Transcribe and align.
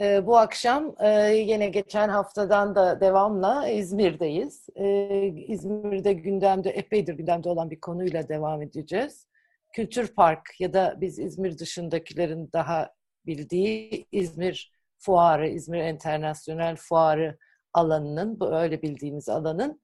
Ee, 0.00 0.26
bu 0.26 0.38
akşam 0.38 0.94
e, 1.00 1.32
yine 1.32 1.68
geçen 1.68 2.08
haftadan 2.08 2.74
da 2.74 3.00
devamla 3.00 3.68
İzmir'deyiz. 3.68 4.66
Ee, 4.76 5.26
İzmir'de 5.26 6.12
gündemde, 6.12 6.70
epeydir 6.70 7.14
gündemde 7.14 7.48
olan 7.48 7.70
bir 7.70 7.80
konuyla 7.80 8.28
devam 8.28 8.62
edeceğiz. 8.62 9.26
Kültür 9.72 10.14
Park 10.14 10.60
ya 10.60 10.72
da 10.72 10.94
biz 11.00 11.18
İzmir 11.18 11.58
dışındakilerin 11.58 12.50
daha 12.52 12.90
bildiği 13.26 14.06
İzmir 14.12 14.72
Fuarı, 14.98 15.48
İzmir 15.48 15.78
Enternasyonel 15.78 16.76
Fuarı 16.76 17.38
alanının, 17.72 18.40
bu 18.40 18.56
öyle 18.56 18.82
bildiğimiz 18.82 19.28
alanın 19.28 19.80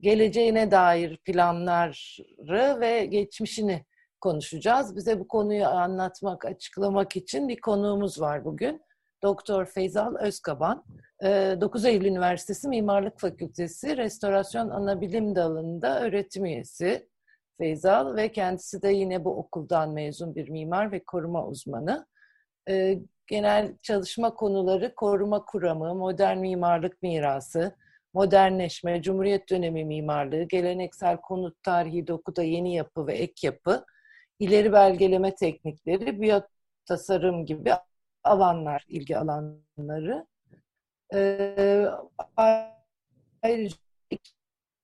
geleceğine 0.00 0.70
dair 0.70 1.16
planları 1.16 2.80
ve 2.80 3.06
geçmişini 3.06 3.84
konuşacağız. 4.20 4.96
Bize 4.96 5.20
bu 5.20 5.28
konuyu 5.28 5.66
anlatmak, 5.66 6.44
açıklamak 6.44 7.16
için 7.16 7.48
bir 7.48 7.60
konuğumuz 7.60 8.20
var 8.20 8.44
bugün. 8.44 8.82
Doktor 9.24 9.66
Feyzal 9.66 10.16
Özkaban. 10.16 10.84
9 11.22 11.84
Eylül 11.84 12.06
Üniversitesi 12.06 12.68
Mimarlık 12.68 13.20
Fakültesi 13.20 13.96
Restorasyon 13.96 14.70
Anabilim 14.70 15.36
Dalı'nda 15.36 16.00
öğretim 16.00 16.44
üyesi 16.44 17.08
Feyzal 17.58 18.16
ve 18.16 18.32
kendisi 18.32 18.82
de 18.82 18.88
yine 18.88 19.24
bu 19.24 19.36
okuldan 19.38 19.90
mezun 19.90 20.34
bir 20.34 20.48
mimar 20.48 20.92
ve 20.92 21.04
koruma 21.04 21.46
uzmanı. 21.46 22.06
Genel 23.26 23.78
çalışma 23.82 24.34
konuları 24.34 24.94
koruma 24.94 25.44
kuramı, 25.44 25.94
modern 25.94 26.38
mimarlık 26.38 27.02
mirası, 27.02 27.76
modernleşme, 28.14 29.02
Cumhuriyet 29.02 29.50
dönemi 29.50 29.84
mimarlığı, 29.84 30.42
geleneksel 30.42 31.16
konut 31.16 31.62
tarihi 31.62 32.06
dokuda 32.06 32.42
yeni 32.42 32.74
yapı 32.74 33.06
ve 33.06 33.14
ek 33.14 33.46
yapı, 33.46 33.84
ileri 34.38 34.72
belgeleme 34.72 35.34
teknikleri, 35.34 36.20
biyot 36.20 36.44
tasarım 36.86 37.46
gibi 37.46 37.72
alanlar, 38.24 38.84
ilgi 38.88 39.18
alanları. 39.18 40.26
Ee, 41.14 41.86
ayrıca 43.42 43.76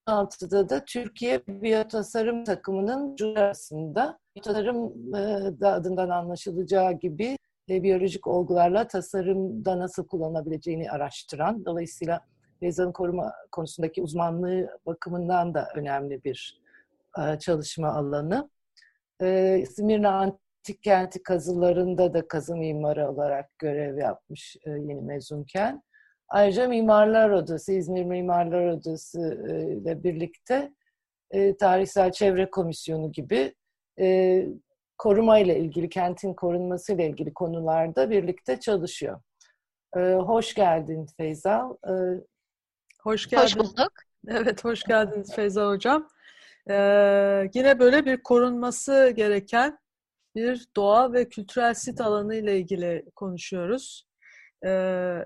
2016'da 0.08 0.68
da 0.68 0.84
Türkiye 0.84 1.46
Biyotasarım 1.46 2.44
takımının 2.44 3.16
arasında 3.36 4.18
tasarım 4.42 4.92
e, 5.16 5.66
adından 5.66 6.08
anlaşılacağı 6.08 6.92
gibi 6.92 7.36
e, 7.70 7.82
biyolojik 7.82 8.26
olgularla 8.26 8.86
tasarımda 8.86 9.78
nasıl 9.78 10.06
kullanabileceğini 10.06 10.90
araştıran, 10.90 11.64
dolayısıyla 11.64 12.20
Rezan'ın 12.62 12.92
koruma 12.92 13.32
konusundaki 13.52 14.02
uzmanlığı 14.02 14.78
bakımından 14.86 15.54
da 15.54 15.68
önemli 15.74 16.24
bir 16.24 16.60
e, 17.18 17.38
çalışma 17.38 17.88
alanı. 17.88 18.50
Smirna 19.66 20.38
Antik 20.60 20.82
Kenti 20.82 21.22
kazılarında 21.22 22.14
da 22.14 22.28
kazı 22.28 22.56
mimarı 22.56 23.10
olarak 23.10 23.58
görev 23.58 23.98
yapmış 23.98 24.56
e, 24.66 24.70
yeni 24.70 25.00
mezunken. 25.00 25.82
Ayrıca 26.28 26.68
Mimarlar 26.68 27.30
Odası, 27.30 27.72
İzmir 27.72 28.04
Mimarlar 28.04 28.66
Odası 28.66 29.44
e, 29.48 29.72
ile 29.72 30.04
birlikte 30.04 30.72
e, 31.30 31.56
Tarihsel 31.56 32.12
Çevre 32.12 32.50
Komisyonu 32.50 33.12
gibi 33.12 33.54
e, 34.00 34.46
koruma 34.98 35.38
ile 35.38 35.58
ilgili, 35.58 35.88
kentin 35.88 36.34
korunması 36.34 36.92
ile 36.92 37.08
ilgili 37.08 37.34
konularda 37.34 38.10
birlikte 38.10 38.60
çalışıyor. 38.60 39.20
E, 39.96 40.00
hoş 40.00 40.54
geldin 40.54 41.06
Feyzal. 41.16 41.76
E, 41.88 41.92
hoş 43.02 43.28
geldin. 43.28 43.42
Hoş 43.42 43.56
bulduk. 43.56 43.92
Evet, 44.28 44.64
hoş 44.64 44.82
geldiniz 44.82 45.34
Feyza 45.34 45.68
Hocam. 45.68 46.08
Ee, 46.70 47.50
yine 47.54 47.78
böyle 47.78 48.04
bir 48.04 48.22
korunması 48.22 49.12
gereken 49.16 49.78
bir 50.34 50.68
doğa 50.76 51.12
ve 51.12 51.28
kültürel 51.28 51.74
sit 51.74 52.00
alanı 52.00 52.34
ile 52.34 52.58
ilgili 52.58 53.04
konuşuyoruz. 53.16 54.06
Ee, 54.66 55.18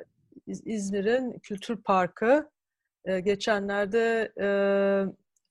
İzmir'in 0.46 1.38
Kültür 1.38 1.82
Parkı 1.82 2.50
e, 3.04 3.20
geçenlerde 3.20 4.32
e, 4.40 4.48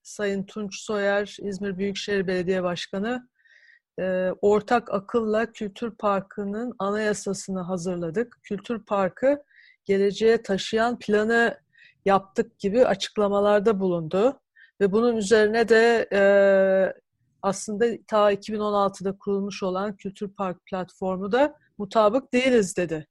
Sayın 0.03 0.44
Tunç 0.44 0.80
Soyer, 0.80 1.38
İzmir 1.41 1.78
Büyükşehir 1.78 2.28
Belediye 2.28 2.64
Başkanı 2.64 3.30
e, 4.00 4.30
ortak 4.41 4.94
akılla 4.94 5.52
Kültür 5.52 5.91
Parkı'nın 5.91 6.74
anayasasını 6.80 7.62
hazırladık. 7.62 8.40
Kültür 8.44 8.85
Parkı 8.85 9.44
geleceğe 9.85 10.44
taşıyan 10.44 11.00
planı 11.00 11.58
yaptık 12.06 12.59
gibi 12.59 12.85
açıklamalarda 12.85 13.80
bulundu. 13.80 14.40
Ve 14.81 14.91
bunun 14.91 15.18
üzerine 15.18 15.70
de 15.70 16.08
e, 16.14 16.22
aslında 17.44 17.86
ta 18.08 18.34
2016'da 18.34 19.18
kurulmuş 19.18 19.64
olan 19.64 19.96
Kültür 19.96 20.30
Park 20.30 20.66
platformu 20.66 21.31
da 21.31 21.58
mutabık 21.78 22.34
değiliz 22.34 22.78
dedi. 22.78 23.08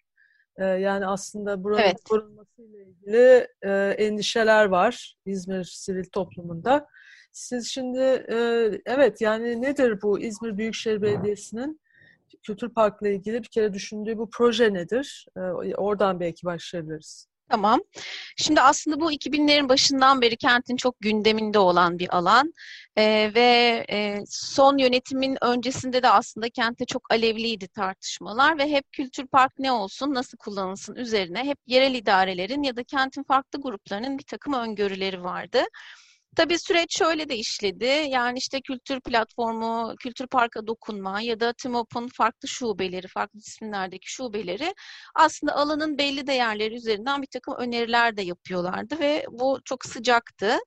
E, 0.57 0.65
yani 0.65 1.07
aslında 1.07 1.65
buranın 1.65 1.83
evet. 1.83 2.05
korunmasıyla 2.11 2.79
ilgili 2.81 3.49
e, 3.63 3.71
endişeler 3.99 4.65
var 4.65 5.17
İzmir 5.27 5.65
sivil 5.65 6.05
toplumunda. 6.05 6.87
Siz 7.33 7.67
şimdi 7.67 8.01
e, 8.33 8.37
evet 8.87 9.21
yani 9.21 9.63
nedir 9.63 10.03
bu 10.03 10.21
İzmir 10.21 10.59
Büyükşehir 10.59 11.03
Belediyesi'nin 11.03 11.81
Kültür 12.43 12.69
Park'la 12.69 13.09
ilgili 13.09 13.43
bir 13.43 13.49
kere 13.49 13.75
düşündüğü 13.75 14.19
bu 14.19 14.31
proje 14.31 14.75
nedir? 14.75 15.27
E, 15.37 15.41
oradan 15.75 16.21
belki 16.21 16.47
başlayabiliriz. 16.47 17.32
Tamam. 17.49 17.81
Şimdi 18.37 18.61
aslında 18.61 19.01
bu 19.01 19.13
2000'lerin 19.13 19.69
başından 19.69 20.21
beri 20.21 20.37
kentin 20.37 20.77
çok 20.77 21.01
gündeminde 21.01 21.59
olan 21.59 21.99
bir 21.99 22.17
alan 22.17 22.53
ee, 22.97 23.31
ve 23.35 23.85
e, 23.91 24.19
son 24.27 24.79
yönetimin 24.79 25.39
öncesinde 25.45 26.03
de 26.03 26.09
aslında 26.09 26.51
kentte 26.51 26.85
çok 26.85 27.13
alevliydi 27.13 27.69
tartışmalar 27.69 28.59
ve 28.59 28.71
hep 28.71 28.93
kültür 28.93 29.27
park 29.27 29.53
ne 29.59 29.73
olsun, 29.73 30.15
nasıl 30.15 30.39
kullanılsın 30.39 30.95
üzerine 30.95 31.45
hep 31.45 31.59
yerel 31.67 31.95
idarelerin 31.95 32.63
ya 32.63 32.77
da 32.77 32.85
kentin 32.85 33.23
farklı 33.23 33.61
gruplarının 33.61 34.19
bir 34.19 34.25
takım 34.25 34.55
öngörüleri 34.55 35.25
vardı. 35.25 35.63
Tabii 36.37 36.59
süreç 36.59 36.99
şöyle 36.99 37.29
de 37.29 37.37
işledi. 37.37 37.85
Yani 38.09 38.39
işte 38.39 38.61
kültür 38.61 39.01
platformu, 39.01 39.95
kültür 40.01 40.27
parka 40.27 40.67
dokunma 40.67 41.21
ya 41.21 41.41
da 41.41 41.53
TİMOP'un 41.53 42.09
farklı 42.09 42.49
şubeleri, 42.49 43.09
farklı 43.09 43.39
isimlerdeki 43.39 44.13
şubeleri 44.13 44.75
aslında 45.15 45.55
alanın 45.57 45.99
belli 45.99 46.27
değerleri 46.27 46.75
üzerinden 46.75 47.23
bir 47.23 47.27
takım 47.27 47.55
öneriler 47.59 48.17
de 48.17 48.23
yapıyorlardı 48.23 48.99
ve 49.01 49.25
bu 49.31 49.61
çok 49.65 49.85
sıcaktı. 49.85 50.59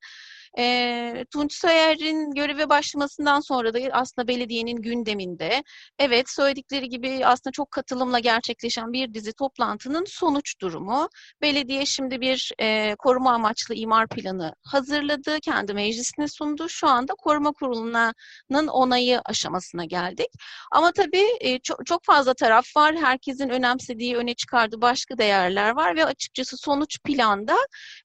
E, 0.58 1.26
Tunç 1.34 1.54
Soyer'in 1.54 2.32
göreve 2.32 2.70
başlamasından 2.70 3.40
sonra 3.40 3.74
da 3.74 3.80
aslında 3.92 4.28
belediyenin 4.28 4.76
gündeminde 4.76 5.64
evet 6.00 6.30
söyledikleri 6.30 6.90
gibi 6.90 7.26
aslında 7.26 7.52
çok 7.52 7.72
katılımla 7.72 8.20
gerçekleşen 8.20 8.94
bir 8.94 9.14
dizi 9.14 9.34
toplantının 9.34 10.06
sonuç 10.08 10.62
durumu. 10.62 11.10
Belediye 11.42 11.86
şimdi 11.86 12.22
bir 12.22 12.52
e, 12.62 12.96
koruma 13.00 13.34
amaçlı 13.34 13.76
imar 13.76 14.08
planı 14.08 14.56
hazırladı, 14.64 15.40
kendi 15.40 15.74
meclisine 15.74 16.28
sundu. 16.28 16.70
Şu 16.70 16.88
anda 16.88 17.14
koruma 17.14 17.52
kurulunun 17.52 18.68
onayı 18.68 19.22
aşamasına 19.26 19.86
geldik. 19.86 20.30
Ama 20.72 20.92
tabii 20.92 21.26
e, 21.40 21.60
çok, 21.60 21.86
çok 21.86 22.04
fazla 22.04 22.34
taraf 22.34 22.66
var. 22.76 22.96
Herkesin 22.96 23.50
önemsediği, 23.50 24.18
öne 24.18 24.34
çıkardığı 24.34 24.82
başka 24.82 25.18
değerler 25.18 25.70
var 25.70 25.96
ve 25.96 26.06
açıkçası 26.06 26.58
sonuç 26.58 27.00
planda 27.04 27.56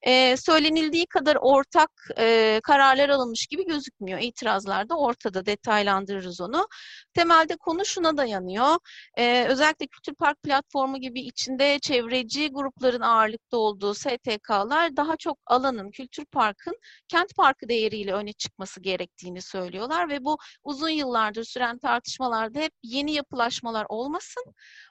e, 0.03 0.37
söylenildiği 0.37 1.07
kadar 1.07 1.37
ortak 1.41 1.91
e, 2.19 2.40
kararlar 2.65 3.09
alınmış 3.09 3.47
gibi 3.47 3.67
gözükmüyor. 3.67 4.19
İtirazlar 4.21 4.89
da 4.89 4.95
ortada 4.99 5.47
detaylandırırız 5.47 6.41
onu. 6.41 6.69
Temelde 7.15 7.57
konu 7.57 7.85
şuna 7.85 8.17
dayanıyor. 8.17 8.77
E, 9.19 9.47
özellikle 9.49 9.87
Kültür 9.87 10.15
Park 10.15 10.43
platformu 10.43 11.01
gibi 11.01 11.21
içinde 11.21 11.79
çevreci 11.79 12.49
grupların 12.53 13.01
ağırlıkta 13.01 13.57
olduğu 13.57 13.95
STK'lar 13.95 14.97
daha 14.97 15.17
çok 15.17 15.39
alanın, 15.47 15.91
Kültür 15.91 16.25
Park'ın 16.25 16.77
kent 17.09 17.37
parkı 17.37 17.69
değeriyle 17.69 18.13
öne 18.13 18.33
çıkması 18.33 18.81
gerektiğini 18.81 19.43
söylüyorlar 19.43 20.09
ve 20.09 20.25
bu 20.25 20.39
uzun 20.65 20.89
yıllardır 20.89 21.45
süren 21.45 21.79
tartışmalarda 21.79 22.59
hep 22.61 22.73
yeni 22.83 23.13
yapılaşmalar 23.13 23.87
olmasın. 23.89 24.45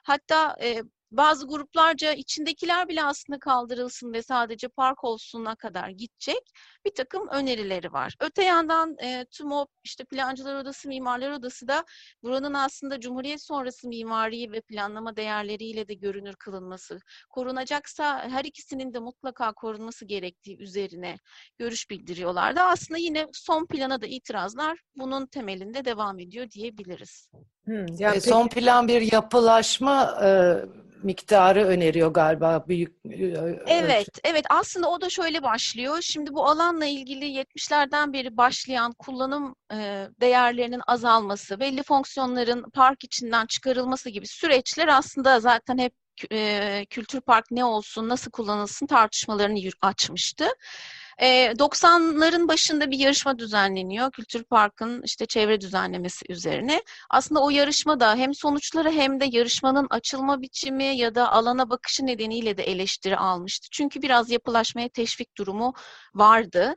Hatta 0.04 0.56
e, 0.62 0.82
bazı 1.10 1.46
gruplarca 1.46 2.12
içindekiler 2.12 2.88
bile 2.88 3.04
aslında 3.04 3.38
kaldırılsın 3.38 4.12
ve 4.12 4.22
sadece 4.22 4.68
park 4.68 5.04
olsununa 5.04 5.56
kadar 5.56 5.88
gidecek 5.88 6.50
bir 6.84 6.94
takım 6.94 7.28
önerileri 7.28 7.92
var. 7.92 8.14
Öte 8.20 8.44
yandan 8.44 8.96
e, 9.02 9.24
TÜMOP, 9.24 9.70
işte 9.84 10.04
Plancılar 10.04 10.54
Odası, 10.54 10.88
Mimarlar 10.88 11.30
Odası 11.30 11.68
da 11.68 11.84
buranın 12.22 12.54
aslında 12.54 13.00
Cumhuriyet 13.00 13.42
sonrası 13.42 13.88
mimari 13.88 14.52
ve 14.52 14.60
planlama 14.60 15.16
değerleriyle 15.16 15.88
de 15.88 15.94
görünür 15.94 16.34
kılınması, 16.34 17.00
korunacaksa 17.30 18.28
her 18.28 18.44
ikisinin 18.44 18.94
de 18.94 18.98
mutlaka 18.98 19.52
korunması 19.52 20.04
gerektiği 20.04 20.58
üzerine 20.58 21.16
görüş 21.58 21.90
bildiriyorlardı. 21.90 22.60
Aslında 22.60 22.98
yine 22.98 23.26
son 23.32 23.66
plana 23.66 24.02
da 24.02 24.06
itirazlar 24.06 24.78
bunun 24.96 25.26
temelinde 25.26 25.84
devam 25.84 26.18
ediyor 26.18 26.50
diyebiliriz. 26.50 27.28
Hmm, 27.64 27.86
yani 27.98 28.16
e, 28.16 28.20
son 28.20 28.48
plan 28.48 28.88
bir 28.88 29.12
yapılaşma 29.12 30.20
e, 30.24 30.28
miktarı 31.02 31.64
öneriyor 31.64 32.10
galiba 32.10 32.64
büyük. 32.68 32.96
E, 33.04 33.24
evet, 33.66 34.08
evet. 34.24 34.44
Aslında 34.50 34.90
o 34.90 35.00
da 35.00 35.10
şöyle 35.10 35.42
başlıyor. 35.42 35.98
Şimdi 36.02 36.34
bu 36.34 36.46
alanla 36.46 36.84
ilgili 36.84 37.24
70'lerden 37.24 38.12
beri 38.12 38.36
başlayan 38.36 38.92
kullanım 38.92 39.54
e, 39.72 40.08
değerlerinin 40.20 40.82
azalması, 40.86 41.60
belli 41.60 41.82
fonksiyonların 41.82 42.70
park 42.70 43.04
içinden 43.04 43.46
çıkarılması 43.46 44.10
gibi 44.10 44.26
süreçler 44.26 44.88
aslında 44.88 45.40
zaten 45.40 45.78
hep 45.78 45.92
e, 46.32 46.86
kültür 46.90 47.20
park 47.20 47.50
ne 47.50 47.64
olsun, 47.64 48.08
nasıl 48.08 48.30
kullanılsın 48.30 48.86
tartışmalarını 48.86 49.58
açmıştı. 49.82 50.46
90'ların 51.20 52.48
başında 52.48 52.90
bir 52.90 52.98
yarışma 52.98 53.38
düzenleniyor. 53.38 54.10
Kültür 54.12 54.44
Park'ın 54.44 55.02
işte 55.02 55.26
çevre 55.26 55.60
düzenlemesi 55.60 56.24
üzerine. 56.28 56.82
Aslında 57.10 57.42
o 57.42 57.50
yarışma 57.50 58.00
da 58.00 58.16
hem 58.16 58.34
sonuçları 58.34 58.90
hem 58.90 59.20
de 59.20 59.26
yarışmanın 59.30 59.86
açılma 59.90 60.42
biçimi 60.42 60.96
ya 60.96 61.14
da 61.14 61.32
alana 61.32 61.70
bakışı 61.70 62.06
nedeniyle 62.06 62.56
de 62.56 62.62
eleştiri 62.62 63.16
almıştı. 63.16 63.68
Çünkü 63.72 64.02
biraz 64.02 64.30
yapılaşmaya 64.30 64.88
teşvik 64.88 65.36
durumu 65.36 65.74
vardı. 66.14 66.74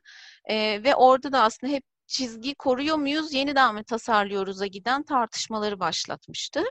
ve 0.83 0.95
orada 0.95 1.31
da 1.31 1.41
aslında 1.41 1.73
hep 1.73 1.83
çizgi 2.07 2.55
koruyor 2.55 2.97
muyuz, 2.97 3.33
yeniden 3.33 3.75
mi 3.75 3.83
tasarlıyoruz'a 3.83 4.65
giden 4.67 5.03
tartışmaları 5.03 5.79
başlatmıştı. 5.79 6.63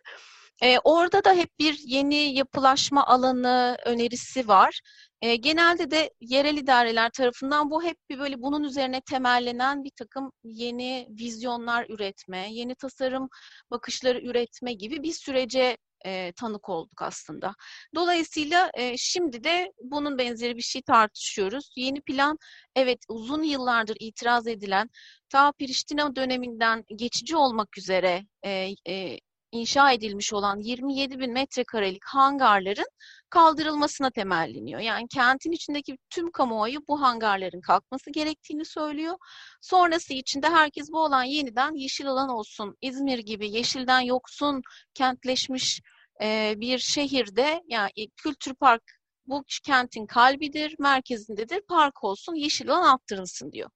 E, 0.62 0.78
orada 0.78 1.24
da 1.24 1.34
hep 1.34 1.58
bir 1.58 1.78
yeni 1.86 2.34
yapılaşma 2.34 3.06
alanı 3.06 3.76
önerisi 3.86 4.48
var. 4.48 4.80
E, 5.22 5.36
genelde 5.36 5.90
de 5.90 6.10
yerel 6.20 6.56
idareler 6.56 7.10
tarafından 7.10 7.70
bu 7.70 7.82
hep 7.82 7.96
bir 8.10 8.18
böyle 8.18 8.42
bunun 8.42 8.64
üzerine 8.64 9.00
temellenen 9.00 9.84
bir 9.84 9.90
takım 9.90 10.32
yeni 10.44 11.08
vizyonlar 11.10 11.86
üretme, 11.88 12.52
yeni 12.52 12.74
tasarım 12.74 13.28
bakışları 13.70 14.20
üretme 14.20 14.72
gibi 14.72 15.02
bir 15.02 15.12
sürece 15.12 15.76
e, 16.06 16.32
tanık 16.32 16.68
olduk 16.68 17.02
aslında. 17.02 17.54
Dolayısıyla 17.94 18.70
e, 18.74 18.96
şimdi 18.96 19.44
de 19.44 19.72
bunun 19.82 20.18
benzeri 20.18 20.56
bir 20.56 20.62
şey 20.62 20.82
tartışıyoruz. 20.82 21.70
Yeni 21.76 22.00
plan 22.00 22.38
evet 22.76 22.98
uzun 23.08 23.42
yıllardır 23.42 23.96
itiraz 24.00 24.46
edilen 24.46 24.90
ta 25.28 25.52
Priştina 25.52 26.16
döneminden 26.16 26.84
geçici 26.96 27.36
olmak 27.36 27.78
üzere 27.78 28.26
e, 28.44 28.68
e, 28.88 29.18
inşa 29.52 29.92
edilmiş 29.92 30.32
olan 30.32 30.58
27 30.60 31.18
bin 31.18 31.32
metrekarelik 31.32 32.04
hangarların 32.04 32.86
kaldırılmasına 33.30 34.10
temelleniyor. 34.10 34.80
Yani 34.80 35.08
kentin 35.08 35.52
içindeki 35.52 35.98
tüm 36.10 36.30
kamuoyu 36.32 36.80
bu 36.88 37.02
hangarların 37.02 37.60
kalkması 37.60 38.10
gerektiğini 38.10 38.64
söylüyor. 38.64 39.14
Sonrası 39.60 40.14
içinde 40.14 40.48
herkes 40.48 40.92
bu 40.92 41.04
alan 41.04 41.24
yeniden 41.24 41.74
yeşil 41.74 42.08
alan 42.08 42.28
olsun. 42.28 42.76
İzmir 42.80 43.18
gibi 43.18 43.50
yeşilden 43.50 44.00
yoksun 44.00 44.62
kentleşmiş 44.94 45.80
e, 46.22 46.54
bir 46.56 46.78
şehirde 46.78 47.62
yani 47.68 47.90
kültür 48.16 48.54
park 48.54 48.82
bu 49.26 49.44
kentin 49.66 50.06
kalbidir, 50.06 50.74
merkezindedir, 50.78 51.60
park 51.60 52.04
olsun, 52.04 52.34
yeşil 52.34 52.70
alan 52.70 52.94
arttırılsın 52.94 53.52
diyor. 53.52 53.70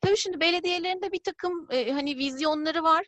Tabii 0.00 0.16
şimdi 0.16 0.40
belediyelerin 0.40 1.02
de 1.02 1.12
bir 1.12 1.20
takım 1.24 1.66
e, 1.70 1.92
hani 1.92 2.18
vizyonları 2.18 2.82
var. 2.82 3.06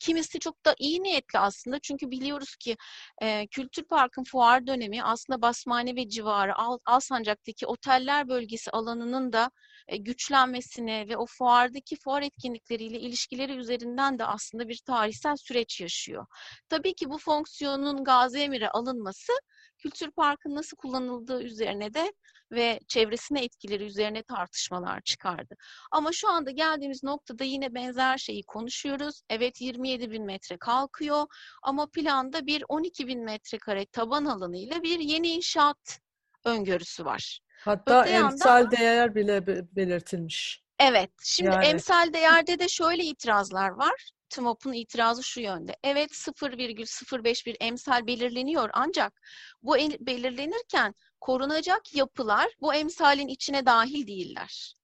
Kimisi 0.00 0.38
çok 0.38 0.64
da 0.64 0.74
iyi 0.78 1.02
niyetli 1.02 1.38
aslında 1.38 1.78
çünkü 1.78 2.10
biliyoruz 2.10 2.56
ki 2.56 2.76
e, 3.22 3.46
Kültür 3.46 3.84
Park'ın 3.84 4.24
fuar 4.24 4.66
dönemi 4.66 5.02
aslında 5.02 5.42
Basmane 5.42 5.96
ve 5.96 6.08
civarı 6.08 6.58
Al, 6.58 6.78
Alsancak'taki 6.86 7.66
oteller 7.66 8.28
bölgesi 8.28 8.70
alanının 8.70 9.32
da 9.32 9.50
e, 9.88 9.96
güçlenmesine 9.96 11.08
ve 11.08 11.16
o 11.16 11.26
fuardaki 11.26 11.96
fuar 11.96 12.22
etkinlikleriyle 12.22 13.00
ilişkileri 13.00 13.52
üzerinden 13.52 14.18
de 14.18 14.24
aslında 14.24 14.68
bir 14.68 14.78
tarihsel 14.86 15.36
süreç 15.36 15.80
yaşıyor. 15.80 16.26
Tabii 16.68 16.94
ki 16.94 17.10
bu 17.10 17.18
fonksiyonun 17.18 18.04
Gazi 18.04 18.38
Emir'e 18.38 18.70
alınması 18.70 19.32
Kültür 19.78 20.10
Park'ın 20.10 20.54
nasıl 20.54 20.76
kullanıldığı 20.76 21.42
üzerine 21.42 21.94
de 21.94 22.12
ve 22.52 22.80
çevresine 22.88 23.44
etkileri 23.44 23.84
üzerine 23.84 24.22
tartışmalar 24.22 25.00
çıkardı. 25.00 25.54
Ama 25.90 26.12
şu 26.12 26.28
anda 26.28 26.50
geldiğimiz 26.50 27.02
noktada 27.04 27.44
yine 27.44 27.74
benzer 27.74 28.18
şeyi 28.18 28.42
konuşuyoruz. 28.42 29.22
Evet 29.30 29.60
27 29.60 30.10
bin 30.10 30.24
metre 30.24 30.56
kalkıyor 30.56 31.26
ama 31.62 31.90
planda 31.90 32.46
bir 32.46 32.64
12 32.68 33.06
bin 33.06 33.24
metrekare 33.24 33.86
taban 33.86 34.24
alanıyla 34.24 34.82
bir 34.82 34.98
yeni 34.98 35.28
inşaat 35.28 36.00
öngörüsü 36.44 37.04
var. 37.04 37.40
Hatta 37.64 38.02
Öte 38.02 38.10
emsal 38.10 38.60
yandan, 38.60 38.70
değer 38.70 39.14
bile 39.14 39.46
belirtilmiş. 39.76 40.62
Evet. 40.78 41.10
Şimdi 41.22 41.54
yani. 41.54 41.66
emsal 41.66 42.12
değerde 42.12 42.58
de 42.58 42.68
şöyle 42.68 43.04
itirazlar 43.04 43.70
var. 43.70 44.10
TMOP'un 44.30 44.72
itirazı 44.72 45.22
şu 45.22 45.40
yönde. 45.40 45.76
Evet 45.84 46.10
0,05 46.12 47.46
bir 47.46 47.56
emsal 47.60 48.06
belirleniyor 48.06 48.70
ancak 48.72 49.20
bu 49.62 49.74
belirlenirken 50.00 50.94
korunacak 51.20 51.94
yapılar 51.94 52.48
bu 52.60 52.74
emsalin 52.74 53.28
içine 53.28 53.66
dahil 53.66 54.06
değiller. 54.06 54.74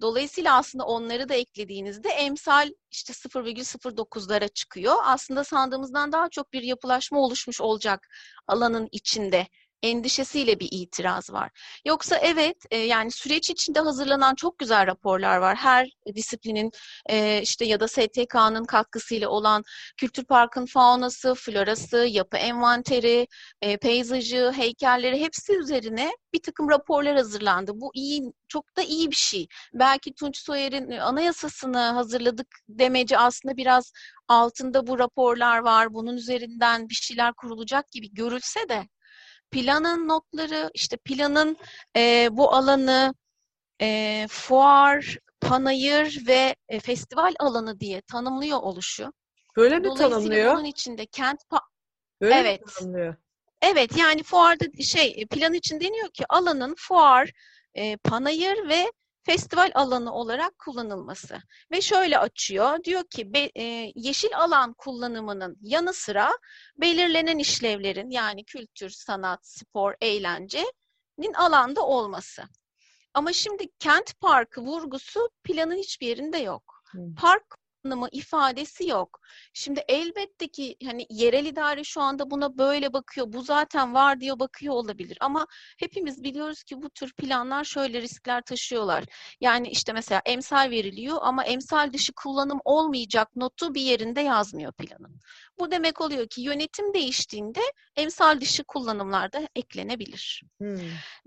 Dolayısıyla 0.00 0.56
aslında 0.56 0.84
onları 0.84 1.28
da 1.28 1.34
eklediğinizde 1.34 2.08
emsal 2.08 2.70
işte 2.90 3.12
0,09'lara 3.12 4.48
çıkıyor. 4.48 4.96
Aslında 5.04 5.44
sandığımızdan 5.44 6.12
daha 6.12 6.28
çok 6.28 6.52
bir 6.52 6.62
yapılaşma 6.62 7.18
oluşmuş 7.18 7.60
olacak 7.60 8.08
alanın 8.46 8.88
içinde 8.92 9.46
endişesiyle 9.82 10.60
bir 10.60 10.68
itiraz 10.70 11.32
var. 11.32 11.50
Yoksa 11.86 12.16
evet 12.16 12.56
e, 12.70 12.76
yani 12.76 13.10
süreç 13.10 13.50
içinde 13.50 13.80
hazırlanan 13.80 14.34
çok 14.34 14.58
güzel 14.58 14.86
raporlar 14.86 15.36
var. 15.36 15.56
Her 15.56 15.90
disiplinin 16.14 16.70
e, 17.10 17.42
işte 17.42 17.64
ya 17.64 17.80
da 17.80 17.88
STK'nın 17.88 18.64
katkısıyla 18.64 19.28
olan 19.28 19.62
Kültür 19.96 20.24
Park'ın 20.24 20.66
faunası, 20.66 21.34
florası, 21.34 21.96
yapı 21.96 22.36
envanteri, 22.36 23.26
e, 23.62 23.76
peyzajı, 23.76 24.52
heykelleri 24.56 25.20
hepsi 25.20 25.56
üzerine 25.56 26.10
bir 26.32 26.42
takım 26.42 26.70
raporlar 26.70 27.16
hazırlandı. 27.16 27.72
Bu 27.74 27.90
iyi, 27.94 28.32
çok 28.48 28.76
da 28.76 28.82
iyi 28.82 29.10
bir 29.10 29.16
şey. 29.16 29.46
Belki 29.74 30.14
Tunç 30.14 30.38
Soyer'in 30.38 30.90
anayasasını 30.90 31.78
hazırladık 31.78 32.46
demeci 32.68 33.18
aslında 33.18 33.56
biraz 33.56 33.92
altında 34.28 34.86
bu 34.86 34.98
raporlar 34.98 35.58
var. 35.58 35.94
Bunun 35.94 36.16
üzerinden 36.16 36.88
bir 36.88 36.94
şeyler 36.94 37.32
kurulacak 37.32 37.90
gibi 37.92 38.14
görülse 38.14 38.68
de 38.68 38.88
planın 39.50 40.08
notları, 40.08 40.70
işte 40.74 40.96
planın 40.96 41.56
e, 41.96 42.28
bu 42.32 42.54
alanı 42.54 43.14
e, 43.82 44.26
fuar, 44.30 45.18
panayır 45.40 46.26
ve 46.26 46.56
e, 46.68 46.80
festival 46.80 47.34
alanı 47.38 47.80
diye 47.80 48.00
tanımlıyor 48.00 48.58
oluşu. 48.58 49.12
Böyle 49.56 49.78
mi 49.78 49.94
tanımlıyor? 49.94 50.54
bunun 50.54 50.64
içinde 50.64 51.06
kent 51.06 51.40
pa- 51.42 51.64
Böyle 52.20 52.34
evet. 52.34 52.60
mi 52.60 52.72
tanımlıyor? 52.72 53.16
Evet 53.62 53.96
yani 53.96 54.22
fuarda 54.22 54.64
şey 54.82 55.26
plan 55.26 55.54
için 55.54 55.80
deniyor 55.80 56.08
ki 56.08 56.24
alanın 56.28 56.74
fuar, 56.78 57.30
e, 57.74 57.96
panayır 57.96 58.68
ve 58.68 58.92
festival 59.22 59.70
alanı 59.74 60.12
olarak 60.12 60.58
kullanılması. 60.58 61.42
Ve 61.72 61.80
şöyle 61.80 62.18
açıyor, 62.18 62.84
diyor 62.84 63.04
ki 63.10 63.32
be, 63.32 63.50
e, 63.56 63.92
yeşil 63.94 64.36
alan 64.36 64.74
kullanımının 64.78 65.56
yanı 65.60 65.92
sıra 65.92 66.30
belirlenen 66.76 67.38
işlevlerin 67.38 68.10
yani 68.10 68.44
kültür, 68.44 68.90
sanat, 68.90 69.46
spor, 69.46 69.94
eğlencenin 70.00 71.34
alanda 71.34 71.86
olması. 71.86 72.42
Ama 73.14 73.32
şimdi 73.32 73.68
kent 73.78 74.20
parkı 74.20 74.60
vurgusu 74.60 75.30
planın 75.44 75.76
hiçbir 75.76 76.06
yerinde 76.06 76.38
yok. 76.38 76.82
Park 77.16 77.56
anlamı 77.84 78.08
ifadesi 78.12 78.88
yok. 78.88 79.20
Şimdi 79.52 79.84
elbette 79.88 80.48
ki 80.48 80.76
hani 80.84 81.06
yerel 81.10 81.46
idare 81.46 81.84
şu 81.84 82.00
anda 82.00 82.30
buna 82.30 82.58
böyle 82.58 82.92
bakıyor. 82.92 83.32
Bu 83.32 83.42
zaten 83.42 83.94
var 83.94 84.20
diye 84.20 84.38
bakıyor 84.38 84.74
olabilir. 84.74 85.18
Ama 85.20 85.46
hepimiz 85.78 86.22
biliyoruz 86.22 86.62
ki 86.62 86.82
bu 86.82 86.90
tür 86.90 87.12
planlar 87.12 87.64
şöyle 87.64 88.02
riskler 88.02 88.42
taşıyorlar. 88.42 89.04
Yani 89.40 89.68
işte 89.68 89.92
mesela 89.92 90.22
emsal 90.26 90.70
veriliyor 90.70 91.18
ama 91.20 91.44
emsal 91.44 91.92
dışı 91.92 92.12
kullanım 92.12 92.60
olmayacak 92.64 93.36
notu 93.36 93.74
bir 93.74 93.80
yerinde 93.80 94.20
yazmıyor 94.20 94.72
planın. 94.72 95.20
Bu 95.58 95.70
demek 95.70 96.00
oluyor 96.00 96.28
ki 96.28 96.40
yönetim 96.42 96.94
değiştiğinde 96.94 97.60
emsal 97.96 98.40
dışı 98.40 98.64
kullanımlar 98.64 99.32
da 99.32 99.48
eklenebilir. 99.56 100.42
Hmm. 100.58 100.78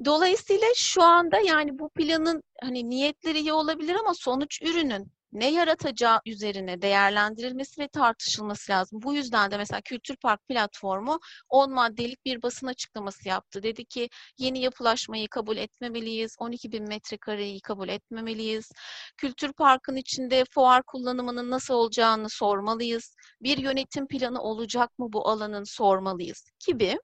Dolayısıyla 0.05 0.67
şu 0.75 1.03
anda 1.03 1.39
yani 1.39 1.79
bu 1.79 1.89
planın 1.89 2.43
hani 2.61 2.89
niyetleri 2.89 3.39
iyi 3.39 3.53
olabilir 3.53 3.95
ama 3.95 4.13
sonuç 4.13 4.61
ürünün 4.61 5.11
ne 5.33 5.51
yaratacağı 5.51 6.19
üzerine 6.25 6.81
değerlendirilmesi 6.81 7.81
ve 7.81 7.87
tartışılması 7.87 8.71
lazım. 8.71 8.99
Bu 9.03 9.13
yüzden 9.13 9.51
de 9.51 9.57
mesela 9.57 9.81
Kültür 9.81 10.15
Park 10.15 10.47
platformu 10.47 11.19
10 11.49 11.73
maddelik 11.73 12.25
bir 12.25 12.41
basın 12.41 12.67
açıklaması 12.67 13.27
yaptı. 13.29 13.63
Dedi 13.63 13.85
ki 13.85 14.09
yeni 14.37 14.59
yapılaşmayı 14.59 15.27
kabul 15.27 15.57
etmemeliyiz, 15.57 16.35
12 16.39 16.71
bin 16.71 16.87
metrekareyi 16.87 17.61
kabul 17.61 17.89
etmemeliyiz. 17.89 18.71
Kültür 19.17 19.53
Park'ın 19.53 19.95
içinde 19.95 20.43
fuar 20.51 20.83
kullanımının 20.83 21.49
nasıl 21.49 21.73
olacağını 21.73 22.29
sormalıyız. 22.29 23.15
Bir 23.41 23.57
yönetim 23.57 24.07
planı 24.07 24.41
olacak 24.41 24.99
mı 24.99 25.13
bu 25.13 25.27
alanın 25.29 25.63
sormalıyız 25.63 26.45
gibi 26.67 26.97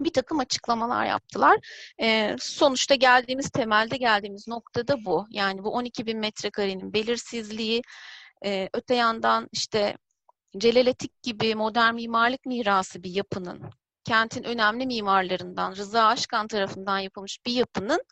bir 0.00 0.12
takım 0.12 0.38
açıklamalar 0.38 1.06
yaptılar. 1.06 1.58
E, 2.00 2.36
sonuçta 2.40 2.94
geldiğimiz 2.94 3.50
temelde 3.50 3.96
geldiğimiz 3.96 4.48
noktada 4.48 5.04
bu. 5.04 5.26
Yani 5.30 5.64
bu 5.64 5.70
12 5.70 6.06
bin 6.06 6.18
metrekarenin 6.18 6.92
belirsizliği, 6.92 7.82
e, 8.44 8.68
öte 8.72 8.94
yandan 8.94 9.48
işte 9.52 9.96
Celaletik 10.58 11.22
gibi 11.22 11.54
modern 11.54 11.94
mimarlık 11.94 12.46
mirası 12.46 13.02
bir 13.02 13.10
yapının, 13.10 13.70
kentin 14.04 14.44
önemli 14.44 14.86
mimarlarından 14.86 15.76
Rıza 15.76 16.06
Aşkan 16.06 16.48
tarafından 16.48 16.98
yapılmış 16.98 17.38
bir 17.46 17.52
yapının 17.52 18.02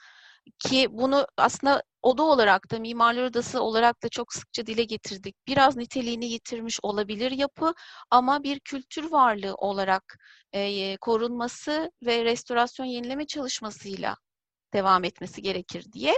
ki 0.59 0.89
bunu 0.91 1.27
aslında 1.37 1.83
oda 2.03 2.23
olarak 2.23 2.71
da 2.71 2.79
mimarlar 2.79 3.23
odası 3.23 3.63
olarak 3.63 4.03
da 4.03 4.09
çok 4.09 4.33
sıkça 4.33 4.67
dile 4.67 4.85
getirdik. 4.85 5.37
Biraz 5.49 5.77
niteliğini 5.77 6.27
yitirmiş 6.27 6.79
olabilir 6.83 7.31
yapı 7.31 7.75
ama 8.11 8.43
bir 8.43 8.61
kültür 8.61 9.11
varlığı 9.11 9.55
olarak 9.55 10.19
e, 10.53 10.97
korunması 10.97 11.91
ve 12.07 12.25
restorasyon 12.25 12.87
yenileme 12.87 13.27
çalışmasıyla 13.27 14.17
devam 14.75 15.05
etmesi 15.05 15.43
gerekir 15.43 15.93
diye. 15.93 16.15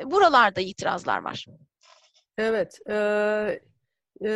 E, 0.00 0.10
buralarda 0.10 0.60
itirazlar 0.60 1.22
var. 1.22 1.46
Evet. 2.38 2.78
E, 2.88 2.94
e, 4.24 4.30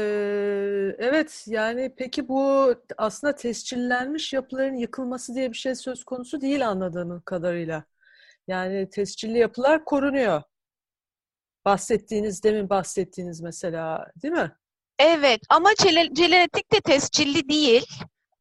evet 0.99 1.45
yani 1.47 1.95
peki 1.97 2.29
bu 2.29 2.75
aslında 2.99 3.35
tescillenmiş 3.35 4.33
yapıların 4.33 4.77
yıkılması 4.77 5.35
diye 5.35 5.53
bir 5.53 5.57
şey 5.57 5.75
söz 5.75 6.05
konusu 6.05 6.41
değil 6.41 6.69
anladığım 6.69 7.21
kadarıyla. 7.21 7.85
Yani 8.51 8.91
tescilli 8.91 9.39
yapılar 9.39 9.85
korunuyor. 9.85 10.43
Bahsettiğiniz, 11.65 12.43
demin 12.45 12.71
bahsettiğiniz 12.71 13.41
mesela 13.41 14.07
değil 14.23 14.35
mi? 14.35 14.53
Evet 14.99 15.41
ama 15.49 15.71
Celaletik 16.13 16.73
de 16.73 16.81
tescilli 16.81 17.49
değil. 17.49 17.87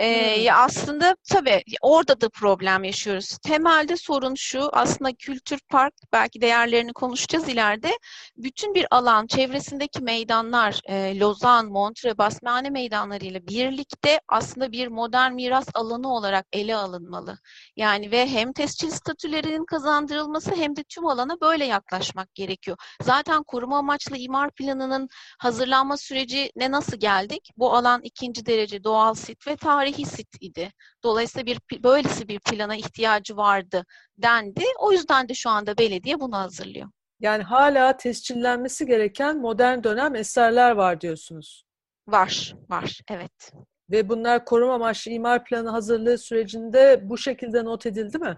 Ee, 0.02 0.46
hmm. 0.46 0.56
aslında 0.56 1.16
tabii 1.30 1.64
orada 1.82 2.22
da 2.22 2.30
problem 2.30 2.84
yaşıyoruz. 2.84 3.38
Temelde 3.38 3.98
sorun 3.98 4.36
şu 4.36 4.70
aslında 4.74 5.14
kültür 5.14 5.60
park 5.70 5.94
belki 6.14 6.42
değerlerini 6.42 6.94
konuşacağız 6.94 7.50
ileride. 7.50 7.92
Bütün 8.38 8.74
bir 8.74 8.88
alan 8.92 9.28
çevresindeki 9.28 10.02
meydanlar 10.04 10.80
e, 10.90 11.20
Lozan, 11.20 11.66
Montre, 11.66 12.18
Basmane 12.18 12.70
meydanları 12.70 13.26
ile 13.26 13.48
birlikte 13.48 14.20
aslında 14.28 14.72
bir 14.72 14.88
modern 14.88 15.34
miras 15.34 15.68
alanı 15.74 16.14
olarak 16.14 16.46
ele 16.54 16.76
alınmalı. 16.76 17.38
Yani 17.76 18.12
ve 18.12 18.28
hem 18.28 18.54
tescil 18.54 18.90
statülerinin 18.90 19.66
kazandırılması 19.66 20.56
hem 20.56 20.76
de 20.76 20.84
tüm 20.84 21.06
alana 21.06 21.42
böyle 21.42 21.66
yaklaşmak 21.66 22.36
gerekiyor. 22.36 22.78
Zaten 23.02 23.44
koruma 23.44 23.78
amaçlı 23.78 24.18
imar 24.18 24.52
planının 24.52 25.10
hazırlanma 25.40 25.98
süreci 25.98 26.52
ne 26.56 26.72
nasıl 26.72 26.98
geldik? 26.98 27.50
Bu 27.58 27.76
alan 27.76 28.02
ikinci 28.04 28.46
derece 28.46 28.84
doğal 28.84 29.14
sit 29.14 29.48
ve 29.48 29.56
tarih 29.56 29.89
tarihi 29.90 30.06
sit 30.06 30.28
idi. 30.42 30.72
Dolayısıyla 31.04 31.46
bir 31.46 31.84
böylesi 31.84 32.28
bir 32.28 32.40
plana 32.40 32.76
ihtiyacı 32.76 33.38
vardı 33.38 33.86
dendi. 34.18 34.64
O 34.80 34.92
yüzden 34.92 35.30
de 35.30 35.34
şu 35.34 35.50
anda 35.50 35.78
belediye 35.78 36.20
bunu 36.20 36.38
hazırlıyor. 36.38 36.90
Yani 37.20 37.44
hala 37.44 37.98
tescillenmesi 37.98 38.86
gereken 38.86 39.38
modern 39.38 39.84
dönem 39.84 40.16
eserler 40.16 40.72
var 40.72 41.02
diyorsunuz. 41.02 41.64
Var, 42.08 42.56
var, 42.70 43.00
evet. 43.12 43.54
Ve 43.92 44.10
bunlar 44.10 44.46
koruma 44.46 44.74
amaçlı 44.74 45.12
imar 45.12 45.46
planı 45.46 45.70
hazırlığı 45.70 46.18
sürecinde 46.18 47.00
bu 47.04 47.18
şekilde 47.18 47.66
not 47.66 47.86
edildi 47.86 48.18
mi? 48.18 48.38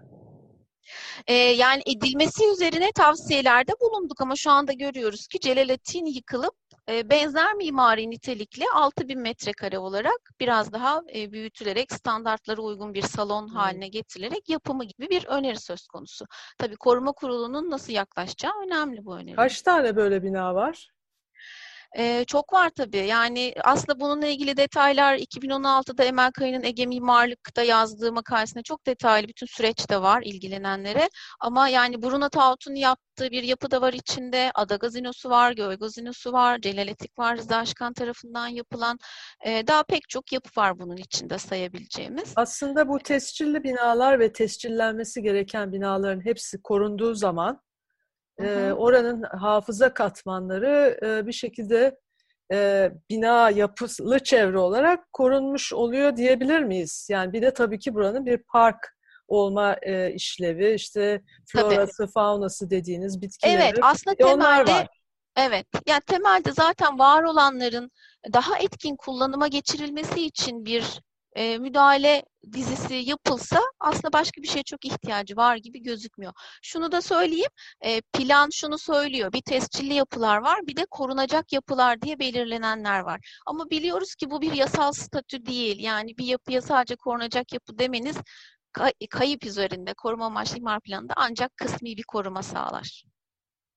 Ee, 1.27 1.33
yani 1.33 1.81
edilmesi 1.85 2.51
üzerine 2.53 2.91
tavsiyelerde 2.91 3.71
bulunduk 3.81 4.21
ama 4.21 4.35
şu 4.35 4.51
anda 4.51 4.73
görüyoruz 4.73 5.27
ki 5.27 5.39
Celaletin 5.39 6.05
yıkılıp 6.05 6.53
e, 6.89 7.09
benzer 7.09 7.53
mimari 7.53 8.09
nitelikli 8.09 8.63
6000 8.73 9.19
metrekare 9.19 9.79
olarak 9.79 10.19
biraz 10.39 10.73
daha 10.73 11.01
e, 11.15 11.31
büyütülerek 11.31 11.91
standartlara 11.93 12.61
uygun 12.61 12.93
bir 12.93 13.01
salon 13.01 13.47
hmm. 13.47 13.55
haline 13.55 13.87
getirilerek 13.87 14.49
yapımı 14.49 14.83
gibi 14.83 15.09
bir 15.09 15.25
öneri 15.25 15.59
söz 15.59 15.87
konusu. 15.87 16.25
Tabii 16.57 16.75
koruma 16.75 17.11
kurulunun 17.11 17.69
nasıl 17.71 17.93
yaklaşacağı 17.93 18.53
önemli 18.65 19.05
bu 19.05 19.17
öneri. 19.17 19.35
Kaç 19.35 19.61
tane 19.61 19.95
böyle 19.95 20.23
bina 20.23 20.55
var? 20.55 20.91
Ee, 21.97 22.23
çok 22.27 22.53
var 22.53 22.69
tabii. 22.69 22.97
Yani 22.97 23.53
aslında 23.63 23.99
bununla 23.99 24.27
ilgili 24.27 24.57
detaylar 24.57 25.15
2016'da 25.17 26.03
Emel 26.03 26.31
Kayı'nın 26.31 26.63
Ege 26.63 26.85
Mimarlık'ta 26.85 27.63
yazdığı 27.63 28.13
makalesinde 28.13 28.63
çok 28.63 28.85
detaylı 28.85 29.27
bütün 29.27 29.45
süreç 29.45 29.89
de 29.89 30.01
var 30.01 30.21
ilgilenenlere. 30.25 31.09
Ama 31.39 31.69
yani 31.69 32.01
Bruno 32.01 32.29
Taut'un 32.29 32.75
yaptığı 32.75 33.31
bir 33.31 33.43
yapı 33.43 33.71
da 33.71 33.81
var 33.81 33.93
içinde. 33.93 34.51
Ada 34.55 34.75
Gazinosu 34.75 35.29
var, 35.29 35.51
Göl 35.51 35.75
Gazinosu 35.75 36.33
var, 36.33 36.59
Celaletik 36.61 37.19
var, 37.19 37.37
Rıza 37.37 37.57
Aşkan 37.57 37.93
tarafından 37.93 38.47
yapılan. 38.47 38.97
E, 39.45 39.67
daha 39.67 39.83
pek 39.83 40.09
çok 40.09 40.31
yapı 40.31 40.61
var 40.61 40.79
bunun 40.79 40.97
içinde 40.97 41.37
sayabileceğimiz. 41.37 42.33
Aslında 42.35 42.89
bu 42.89 42.99
tescilli 42.99 43.63
binalar 43.63 44.19
ve 44.19 44.33
tescillenmesi 44.33 45.21
gereken 45.21 45.73
binaların 45.73 46.25
hepsi 46.25 46.61
korunduğu 46.61 47.15
zaman 47.15 47.61
e, 48.45 48.73
oranın 48.73 49.23
hafıza 49.23 49.93
katmanları 49.93 50.99
e, 51.03 51.27
bir 51.27 51.31
şekilde 51.31 51.99
e, 52.53 52.91
bina 53.09 53.49
yapılı 53.49 54.19
çevre 54.19 54.57
olarak 54.57 55.13
korunmuş 55.13 55.73
oluyor 55.73 56.17
diyebilir 56.17 56.59
miyiz? 56.59 57.07
Yani 57.11 57.33
bir 57.33 57.41
de 57.41 57.53
tabii 57.53 57.79
ki 57.79 57.93
buranın 57.93 58.25
bir 58.25 58.37
park 58.37 58.95
olma 59.27 59.75
e, 59.81 60.13
işlevi, 60.13 60.73
işte 60.73 61.21
florası, 61.45 61.97
tabii. 61.97 62.11
faunası 62.11 62.69
dediğiniz 62.69 63.21
bitkileri. 63.21 63.61
Evet, 63.61 63.79
aslında 63.81 64.15
temelde 64.15 64.71
var. 64.71 64.87
Evet, 65.37 65.67
yani 65.87 66.01
temelde 66.01 66.51
zaten 66.51 66.99
var 66.99 67.23
olanların 67.23 67.91
daha 68.33 68.57
etkin 68.57 68.95
kullanıma 68.95 69.47
geçirilmesi 69.47 70.25
için 70.25 70.65
bir 70.65 71.01
e, 71.35 71.57
müdahale 71.57 72.23
dizisi 72.53 72.93
yapılsa 72.93 73.59
aslında 73.79 74.13
başka 74.13 74.41
bir 74.41 74.47
şeye 74.47 74.63
çok 74.63 74.85
ihtiyacı 74.85 75.35
var 75.35 75.55
gibi 75.55 75.83
gözükmüyor. 75.83 76.33
Şunu 76.61 76.91
da 76.91 77.01
söyleyeyim, 77.01 77.49
e, 77.81 78.01
plan 78.01 78.49
şunu 78.51 78.77
söylüyor, 78.77 79.33
bir 79.33 79.41
tescilli 79.41 79.93
yapılar 79.93 80.37
var, 80.37 80.59
bir 80.67 80.75
de 80.75 80.85
korunacak 80.91 81.53
yapılar 81.53 82.01
diye 82.01 82.19
belirlenenler 82.19 82.99
var. 82.99 83.39
Ama 83.45 83.69
biliyoruz 83.69 84.15
ki 84.15 84.31
bu 84.31 84.41
bir 84.41 84.53
yasal 84.53 84.91
statü 84.91 85.45
değil. 85.45 85.79
Yani 85.79 86.17
bir 86.17 86.25
yapıya 86.25 86.61
sadece 86.61 86.95
korunacak 86.95 87.53
yapı 87.53 87.79
demeniz 87.79 88.17
kayıp 89.09 89.45
üzerinde 89.45 89.93
koruma 89.93 90.25
amaçlı 90.25 90.57
imar 90.57 90.79
planında 90.79 91.13
ancak 91.17 91.57
kısmi 91.57 91.97
bir 91.97 92.03
koruma 92.03 92.43
sağlar. 92.43 93.03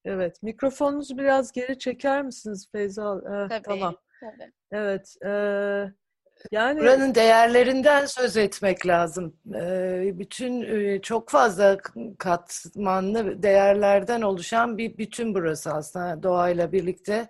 Evet, 0.04 0.42
mikrofonunuzu 0.42 1.18
biraz 1.18 1.52
geri 1.52 1.78
çeker 1.78 2.23
misiniz 2.23 2.68
Feyza? 2.73 3.16
Ee, 3.16 3.49
tabii, 3.49 3.62
tamam. 3.62 3.96
Tabii. 4.20 4.52
Evet, 4.73 5.16
e, 5.26 5.30
yani 6.50 6.80
buranın 6.80 7.14
değerlerinden 7.14 8.06
söz 8.06 8.36
etmek 8.36 8.86
lazım. 8.86 9.36
Bütün 10.18 11.00
çok 11.00 11.30
fazla 11.30 11.78
katmanlı 12.18 13.42
değerlerden 13.42 14.22
oluşan 14.22 14.78
bir 14.78 14.98
bütün 14.98 15.34
burası 15.34 15.72
aslında 15.72 16.22
doğayla 16.22 16.72
birlikte. 16.72 17.28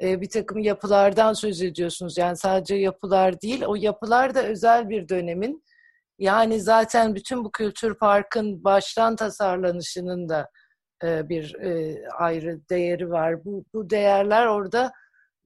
Bir 0.00 0.28
takım 0.28 0.58
yapılardan 0.58 1.32
söz 1.32 1.62
ediyorsunuz. 1.62 2.18
Yani 2.18 2.36
sadece 2.36 2.74
yapılar 2.74 3.40
değil, 3.40 3.64
o 3.64 3.74
yapılar 3.74 4.34
da 4.34 4.42
özel 4.42 4.88
bir 4.88 5.08
dönemin. 5.08 5.64
Yani 6.18 6.60
zaten 6.60 7.14
bütün 7.14 7.44
bu 7.44 7.52
kültür 7.52 7.94
parkın 7.94 8.64
baştan 8.64 9.16
tasarlanışının 9.16 10.28
da 10.28 10.50
bir 11.02 11.56
ayrı 12.18 12.60
değeri 12.70 13.10
var. 13.10 13.44
Bu, 13.44 13.64
bu 13.74 13.90
değerler 13.90 14.46
orada 14.46 14.92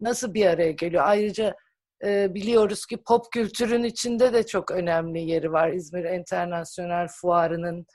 nasıl 0.00 0.34
bir 0.34 0.46
araya 0.46 0.72
geliyor? 0.72 1.02
Ayrıca 1.06 1.54
e, 2.04 2.34
biliyoruz 2.34 2.86
ki 2.86 3.02
pop 3.06 3.32
kültürün 3.32 3.82
içinde 3.82 4.32
de 4.32 4.46
çok 4.46 4.70
önemli 4.70 5.20
yeri 5.20 5.52
var. 5.52 5.70
İzmir 5.70 6.04
Enternasyonel 6.04 7.08
Fuarı'nın 7.08 7.86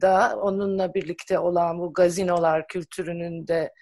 da 0.00 0.36
onunla 0.42 0.94
birlikte 0.94 1.38
olan 1.38 1.78
bu 1.78 1.92
gazinolar 1.92 2.66
kültürünün 2.68 3.46
de 3.48 3.72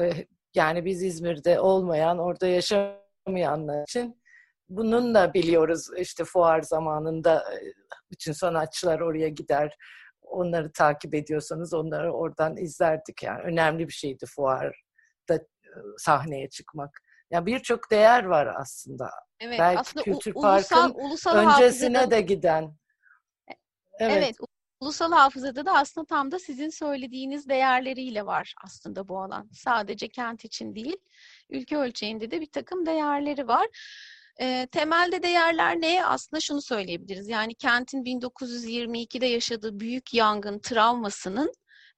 e, 0.00 0.12
yani 0.54 0.84
biz 0.84 1.02
İzmir'de 1.02 1.60
olmayan, 1.60 2.18
orada 2.18 2.46
yaşamayanlar 2.46 3.82
için 3.82 4.22
bunun 4.68 5.14
da 5.14 5.34
biliyoruz 5.34 5.88
işte 5.96 6.24
fuar 6.24 6.62
zamanında 6.62 7.44
e, 7.54 7.72
bütün 8.10 8.32
sanatçılar 8.32 9.00
oraya 9.00 9.28
gider. 9.28 9.76
Onları 10.22 10.72
takip 10.72 11.14
ediyorsanız 11.14 11.74
onları 11.74 12.12
oradan 12.12 12.56
izlerdik 12.56 13.22
yani. 13.22 13.42
Önemli 13.42 13.88
bir 13.88 13.92
şeydi 13.92 14.26
fuarda 14.26 15.34
e, 15.34 15.70
sahneye 15.98 16.48
çıkmak. 16.48 17.00
Yani 17.32 17.46
birçok 17.46 17.90
değer 17.90 18.24
var 18.24 18.54
aslında. 18.60 19.10
Evet, 19.40 19.58
Belki 19.58 19.78
aslında 19.78 20.04
Kültür 20.04 20.34
Park'ın 20.34 20.94
ulusal 20.94 21.36
öncesine 21.36 21.98
hafızada, 21.98 22.10
de 22.10 22.20
giden. 22.20 22.64
E, 23.50 23.54
evet. 23.98 24.16
evet, 24.16 24.36
ulusal 24.80 25.12
hafızada 25.12 25.66
da 25.66 25.72
aslında 25.72 26.06
tam 26.06 26.30
da 26.30 26.38
sizin 26.38 26.68
söylediğiniz 26.68 27.48
değerleriyle 27.48 28.26
var 28.26 28.54
aslında 28.64 29.08
bu 29.08 29.22
alan. 29.22 29.50
Sadece 29.52 30.08
kent 30.08 30.44
için 30.44 30.74
değil, 30.74 30.96
ülke 31.50 31.76
ölçeğinde 31.76 32.30
de 32.30 32.40
bir 32.40 32.50
takım 32.50 32.86
değerleri 32.86 33.48
var. 33.48 33.66
E, 34.40 34.66
temelde 34.72 35.22
değerler 35.22 35.80
ne? 35.80 36.06
Aslında 36.06 36.40
şunu 36.40 36.62
söyleyebiliriz. 36.62 37.28
Yani 37.28 37.54
kentin 37.54 38.04
1922'de 38.04 39.26
yaşadığı 39.26 39.80
büyük 39.80 40.14
yangın 40.14 40.58
travmasının 40.58 41.52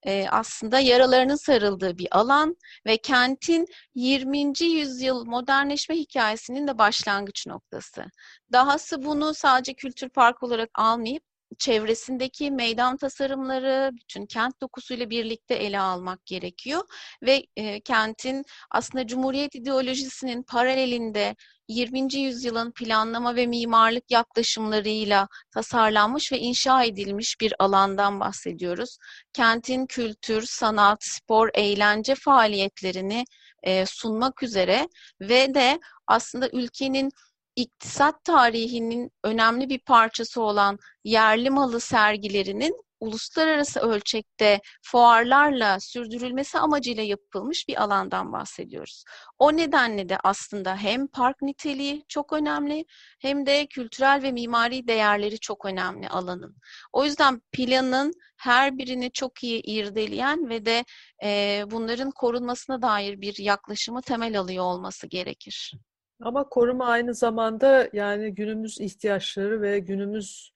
e, 0.07 0.27
aslında 0.31 0.81
yaralarının 0.81 1.37
sarıldığı 1.37 1.99
bir 1.99 2.09
alan 2.11 2.57
ve 2.87 2.97
kentin 2.97 3.67
20. 3.95 4.65
yüzyıl 4.65 5.25
modernleşme 5.25 5.97
hikayesinin 5.97 6.69
de 6.69 6.79
başlangıç 6.79 7.47
noktası. 7.47 8.05
Dahası 8.53 9.03
bunu 9.05 9.35
sadece 9.35 9.75
kültür 9.75 10.09
park 10.09 10.43
olarak 10.43 10.71
almayıp 10.75 11.23
çevresindeki 11.59 12.51
meydan 12.51 12.97
tasarımları, 12.97 13.91
bütün 13.93 14.27
kent 14.27 14.61
dokusuyla 14.61 15.11
birlikte 15.11 15.55
ele 15.55 15.81
almak 15.81 16.27
gerekiyor 16.27 16.83
ve 17.23 17.47
e, 17.57 17.81
kentin 17.81 18.45
aslında 18.71 19.07
Cumhuriyet 19.07 19.55
ideolojisinin 19.55 20.43
paralelinde 20.43 21.35
20. 21.69 22.15
yüzyılın 22.15 22.73
planlama 22.73 23.37
ve 23.37 23.47
mimarlık 23.47 24.11
yaklaşımlarıyla 24.11 25.29
tasarlanmış 25.55 26.33
ve 26.33 26.39
inşa 26.39 26.85
edilmiş 26.85 27.41
bir 27.41 27.55
alandan 27.59 28.21
bahsediyoruz. 28.21 28.99
Kentin 29.33 29.87
kültür, 29.87 30.43
sanat, 30.47 30.99
spor, 31.01 31.51
eğlence 31.55 32.15
faaliyetlerini 32.15 33.25
e, 33.63 33.87
sunmak 33.87 34.43
üzere 34.43 34.89
ve 35.21 35.55
de 35.55 35.81
aslında 36.07 36.49
ülkenin 36.53 37.11
iktisat 37.57 38.25
tarihinin 38.25 39.11
önemli 39.25 39.69
bir 39.69 39.79
parçası 39.79 40.43
olan 40.43 40.79
yerli 41.05 41.51
malı 41.51 41.81
sergilerinin 41.81 42.85
uluslararası 43.01 43.81
ölçekte 43.81 44.61
fuarlarla 44.83 45.81
sürdürülmesi 45.81 46.59
amacıyla 46.59 47.03
yapılmış 47.03 47.69
bir 47.69 47.83
alandan 47.83 48.33
bahsediyoruz. 48.33 49.05
O 49.39 49.57
nedenle 49.57 50.09
de 50.09 50.19
aslında 50.25 50.77
hem 50.77 51.07
park 51.07 51.43
niteliği 51.43 52.05
çok 52.09 52.33
önemli 52.33 52.85
hem 53.21 53.47
de 53.47 53.67
kültürel 53.67 54.23
ve 54.23 54.33
mimari 54.33 54.89
değerleri 54.89 55.39
çok 55.39 55.65
önemli 55.65 56.09
alanın. 56.09 56.57
O 56.93 57.05
yüzden 57.05 57.43
planın 57.53 58.13
her 58.37 58.79
birini 58.79 59.13
çok 59.13 59.45
iyi 59.45 59.63
irdeleyen 59.63 60.49
ve 60.49 60.67
de 60.67 60.85
e, 61.25 61.63
bunların 61.71 62.11
korunmasına 62.11 62.83
dair 62.83 63.21
bir 63.21 63.39
yaklaşımı 63.39 64.03
temel 64.03 64.41
alıyor 64.41 64.65
olması 64.65 65.07
gerekir. 65.07 65.75
Ama 66.21 66.49
koruma 66.49 66.87
aynı 66.87 67.15
zamanda 67.15 67.89
yani 67.93 68.35
günümüz 68.35 68.81
ihtiyaçları 68.81 69.63
ve 69.63 69.79
günümüz 69.79 70.53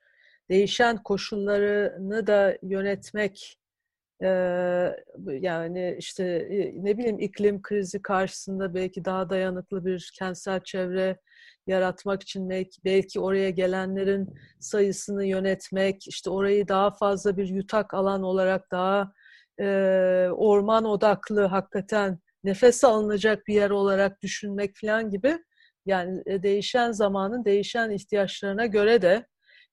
değişen 0.50 1.03
koşullarını 1.03 2.27
da 2.27 2.59
yönetmek 2.62 3.59
yani 5.27 5.97
işte 5.99 6.49
ne 6.75 6.99
bileyim 6.99 7.19
iklim 7.19 7.62
krizi 7.62 8.03
karşısında 8.03 8.75
belki 8.75 9.05
daha 9.05 9.31
dayanıklı 9.31 9.85
bir 9.85 10.12
kentsel 10.19 10.61
çevre 10.61 11.19
yaratmak 11.67 12.23
için 12.23 12.50
belki 12.85 13.21
oraya 13.21 13.50
gelenlerin 13.50 14.35
sayısını 14.61 15.25
yönetmek, 15.25 16.09
işte 16.09 16.31
orayı 16.31 16.69
daha 16.69 16.91
fazla 16.91 17.37
bir 17.37 17.49
yutak 17.49 17.95
alan 17.95 18.23
olarak 18.23 18.71
daha 18.71 19.12
orman 20.33 20.85
odaklı 20.85 21.45
hakikaten 21.45 22.19
nefes 22.45 22.85
alınacak 22.85 23.47
bir 23.47 23.55
yer 23.55 23.71
olarak 23.71 24.23
düşünmek 24.23 24.77
falan 24.77 25.11
gibi 25.11 25.38
yani 25.88 26.42
değişen 26.42 26.92
zamanın 26.92 27.45
değişen 27.45 27.90
ihtiyaçlarına 27.90 28.66
göre 28.66 29.02
de 29.02 29.26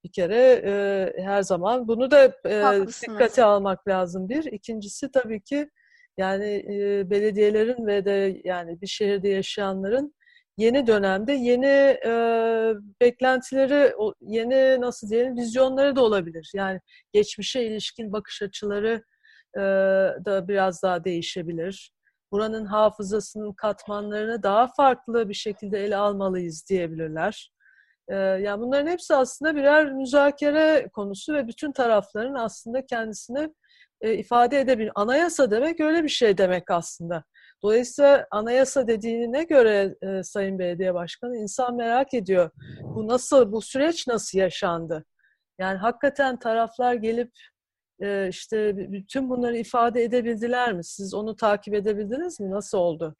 bir 0.03 0.11
kere 0.11 0.61
e, 0.65 1.13
her 1.23 1.41
zaman 1.41 1.87
bunu 1.87 2.11
da 2.11 2.25
e, 2.25 2.87
dikkate 2.87 3.43
almak 3.43 3.87
lazım 3.87 4.29
bir. 4.29 4.43
İkincisi 4.43 5.11
tabii 5.11 5.41
ki 5.41 5.69
yani 6.17 6.65
e, 6.69 7.09
belediyelerin 7.09 7.87
ve 7.87 8.05
de 8.05 8.41
yani 8.43 8.81
bir 8.81 8.87
şehirde 8.87 9.29
yaşayanların 9.29 10.13
yeni 10.57 10.87
dönemde 10.87 11.33
yeni 11.33 11.97
e, 12.05 12.11
beklentileri, 13.01 13.93
yeni 14.21 14.81
nasıl 14.81 15.09
diyelim 15.09 15.37
vizyonları 15.37 15.95
da 15.95 16.03
olabilir. 16.03 16.51
Yani 16.53 16.79
geçmişe 17.13 17.63
ilişkin 17.63 18.13
bakış 18.13 18.41
açıları 18.41 19.03
e, 19.57 19.61
da 20.25 20.47
biraz 20.47 20.83
daha 20.83 21.03
değişebilir. 21.03 21.94
Buranın 22.35 22.65
hafızasının 22.65 23.53
katmanlarını 23.53 24.43
daha 24.43 24.67
farklı 24.67 25.29
bir 25.29 25.33
şekilde 25.33 25.83
ele 25.83 25.95
almalıyız 25.95 26.65
diyebilirler. 26.69 27.51
Yani 28.09 28.59
bunların 28.61 28.87
hepsi 28.87 29.15
aslında 29.15 29.55
birer 29.55 29.91
müzakere 29.91 30.89
konusu 30.93 31.33
ve 31.33 31.47
bütün 31.47 31.71
tarafların 31.71 32.33
aslında 32.33 32.85
kendisini 32.85 33.53
ifade 34.01 34.59
edebilir. 34.59 34.91
Anayasa 34.95 35.51
demek 35.51 35.79
öyle 35.79 36.03
bir 36.03 36.09
şey 36.09 36.37
demek 36.37 36.71
aslında. 36.71 37.23
Dolayısıyla 37.63 38.27
anayasa 38.31 38.87
dediğine 38.87 39.43
göre 39.43 39.95
e, 40.01 40.23
Sayın 40.23 40.59
Belediye 40.59 40.93
Başkanı 40.93 41.37
insan 41.37 41.75
merak 41.75 42.13
ediyor. 42.13 42.49
Bu 42.81 43.07
nasıl, 43.07 43.51
bu 43.51 43.61
süreç 43.61 44.07
nasıl 44.07 44.37
yaşandı? 44.37 45.05
Yani 45.59 45.77
hakikaten 45.77 46.39
taraflar 46.39 46.93
gelip 46.93 47.31
e, 47.99 48.29
işte 48.29 48.77
bütün 48.91 49.29
bunları 49.29 49.57
ifade 49.57 50.03
edebildiler 50.03 50.73
mi? 50.73 50.83
Siz 50.83 51.13
onu 51.13 51.35
takip 51.35 51.73
edebildiniz 51.73 52.39
mi? 52.39 52.51
Nasıl 52.51 52.77
oldu? 52.77 53.15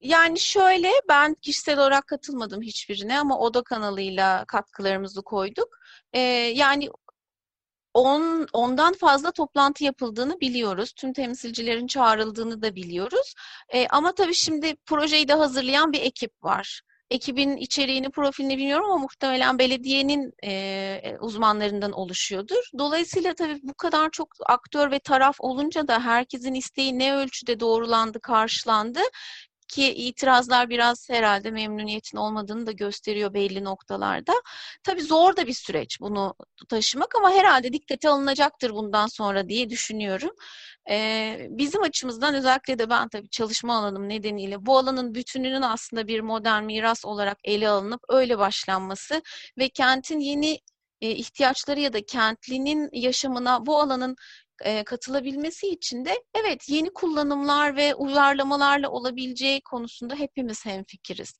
Yani 0.00 0.38
şöyle 0.40 0.90
ben 1.08 1.34
kişisel 1.34 1.78
olarak 1.78 2.06
katılmadım 2.06 2.62
hiçbirine 2.62 3.20
ama 3.20 3.38
Oda 3.38 3.62
kanalıyla 3.62 4.44
katkılarımızı 4.44 5.22
koyduk. 5.22 5.78
Ee, 6.12 6.20
yani 6.54 6.88
on, 7.94 8.46
ondan 8.52 8.92
fazla 8.92 9.30
toplantı 9.32 9.84
yapıldığını 9.84 10.40
biliyoruz. 10.40 10.92
Tüm 10.92 11.12
temsilcilerin 11.12 11.86
çağrıldığını 11.86 12.62
da 12.62 12.74
biliyoruz. 12.74 13.34
Ee, 13.74 13.86
ama 13.90 14.14
tabii 14.14 14.34
şimdi 14.34 14.76
projeyi 14.86 15.28
de 15.28 15.34
hazırlayan 15.34 15.92
bir 15.92 16.00
ekip 16.00 16.44
var. 16.44 16.82
Ekibin 17.10 17.56
içeriğini, 17.56 18.10
profilini 18.10 18.58
bilmiyorum 18.58 18.90
ama 18.90 18.96
muhtemelen 18.96 19.58
belediyenin 19.58 20.32
e, 20.44 21.16
uzmanlarından 21.20 21.92
oluşuyordur. 21.92 22.70
Dolayısıyla 22.78 23.34
tabii 23.34 23.60
bu 23.62 23.74
kadar 23.74 24.10
çok 24.10 24.28
aktör 24.46 24.90
ve 24.90 24.98
taraf 24.98 25.36
olunca 25.38 25.88
da 25.88 26.00
herkesin 26.04 26.54
isteği 26.54 26.98
ne 26.98 27.14
ölçüde 27.14 27.60
doğrulandı, 27.60 28.20
karşılandı 28.20 29.00
ki 29.68 29.94
itirazlar 29.94 30.68
biraz 30.68 31.10
herhalde 31.10 31.50
memnuniyetin 31.50 32.18
olmadığını 32.18 32.66
da 32.66 32.72
gösteriyor 32.72 33.34
belli 33.34 33.64
noktalarda. 33.64 34.32
Tabii 34.82 35.02
zor 35.02 35.36
da 35.36 35.46
bir 35.46 35.52
süreç 35.52 36.00
bunu 36.00 36.34
taşımak 36.68 37.14
ama 37.16 37.30
herhalde 37.30 37.72
dikkate 37.72 38.08
alınacaktır 38.08 38.70
bundan 38.70 39.06
sonra 39.06 39.48
diye 39.48 39.70
düşünüyorum. 39.70 40.30
Ee, 40.90 41.46
bizim 41.50 41.82
açımızdan 41.82 42.34
özellikle 42.34 42.78
de 42.78 42.90
ben 42.90 43.08
tabii 43.08 43.28
çalışma 43.28 43.78
alanım 43.78 44.08
nedeniyle 44.08 44.66
bu 44.66 44.78
alanın 44.78 45.14
bütününün 45.14 45.62
aslında 45.62 46.08
bir 46.08 46.20
modern 46.20 46.64
miras 46.64 47.04
olarak 47.04 47.38
ele 47.44 47.68
alınıp 47.68 48.00
öyle 48.08 48.38
başlanması 48.38 49.22
ve 49.58 49.68
kentin 49.68 50.20
yeni 50.20 50.60
e, 51.00 51.10
ihtiyaçları 51.10 51.80
ya 51.80 51.92
da 51.92 52.06
kentlinin 52.06 52.88
yaşamına 52.92 53.66
bu 53.66 53.80
alanın 53.80 54.16
e, 54.64 54.84
katılabilmesi 54.84 55.68
için 55.68 56.04
de 56.04 56.22
evet 56.34 56.68
yeni 56.68 56.90
kullanımlar 56.90 57.76
ve 57.76 57.94
uyarlamalarla 57.94 58.90
olabileceği 58.90 59.60
konusunda 59.60 60.14
hepimiz 60.14 60.66
hemfikiriz. 60.66 61.34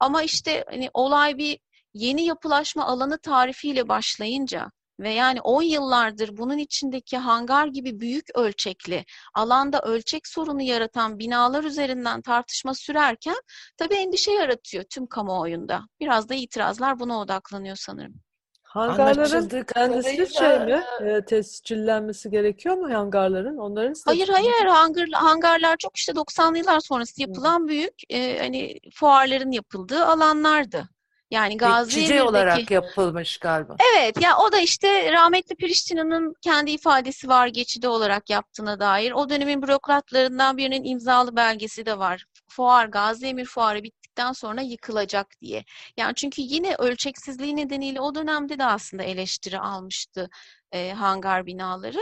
Ama 0.00 0.22
işte 0.22 0.64
hani 0.70 0.90
olay 0.94 1.38
bir 1.38 1.58
yeni 1.94 2.24
yapılaşma 2.24 2.86
alanı 2.86 3.18
tarifiyle 3.18 3.88
başlayınca 3.88 4.70
ve 5.02 5.10
yani 5.10 5.40
10 5.40 5.62
yıllardır 5.62 6.36
bunun 6.36 6.58
içindeki 6.58 7.18
hangar 7.18 7.66
gibi 7.66 8.00
büyük 8.00 8.26
ölçekli 8.34 9.04
alanda 9.34 9.80
ölçek 9.80 10.26
sorunu 10.26 10.62
yaratan 10.62 11.18
binalar 11.18 11.64
üzerinden 11.64 12.22
tartışma 12.22 12.74
sürerken 12.74 13.36
tabii 13.76 13.94
endişe 13.94 14.32
yaratıyor 14.32 14.84
tüm 14.84 15.06
kamuoyunda. 15.06 15.82
Biraz 16.00 16.28
da 16.28 16.34
itirazlar 16.34 17.00
buna 17.00 17.20
odaklanıyor 17.20 17.76
sanırım. 17.76 18.14
Hangarların 18.62 19.64
kendisi 19.74 20.34
şey 20.34 20.58
mi? 20.58 20.82
E, 21.00 21.24
tescillenmesi 21.24 22.30
gerekiyor 22.30 22.74
mu 22.74 22.94
hangarların? 22.94 23.56
Onların 23.56 23.94
Hayır 24.04 24.28
hayır 24.28 24.66
hangar, 24.66 25.08
hangarlar 25.12 25.76
çok 25.76 25.96
işte 25.96 26.12
90'lı 26.12 26.58
yıllar 26.58 26.80
sonrası 26.80 27.20
yapılan 27.22 27.68
büyük 27.68 27.94
e, 28.10 28.38
hani 28.38 28.78
fuarların 28.94 29.50
yapıldığı 29.50 30.04
alanlardı. 30.04 30.88
Yani 31.32 31.56
Gazi 31.56 32.00
Geçici 32.00 32.22
olarak 32.22 32.70
yapılmış 32.70 33.38
galiba. 33.38 33.76
Evet 33.96 34.22
ya 34.22 34.36
o 34.38 34.52
da 34.52 34.58
işte 34.58 35.12
rahmetli 35.12 35.56
Priştina'nın 35.56 36.34
kendi 36.40 36.70
ifadesi 36.70 37.28
var 37.28 37.46
geçidi 37.46 37.88
olarak 37.88 38.30
yaptığına 38.30 38.80
dair. 38.80 39.12
O 39.12 39.28
dönemin 39.28 39.62
bürokratlarından 39.62 40.56
birinin 40.56 40.84
imzalı 40.84 41.36
belgesi 41.36 41.86
de 41.86 41.98
var. 41.98 42.24
Fuar, 42.48 42.86
Gazi 42.86 43.26
Emir 43.26 43.44
Fuarı 43.44 43.82
bittikten 43.82 44.32
sonra 44.32 44.60
yıkılacak 44.60 45.26
diye. 45.40 45.64
Yani 45.96 46.14
çünkü 46.14 46.42
yine 46.42 46.74
ölçeksizliği 46.74 47.56
nedeniyle 47.56 48.00
o 48.00 48.14
dönemde 48.14 48.58
de 48.58 48.64
aslında 48.64 49.02
eleştiri 49.02 49.58
almıştı 49.58 50.28
e, 50.72 50.92
hangar 50.92 51.46
binaları. 51.46 52.00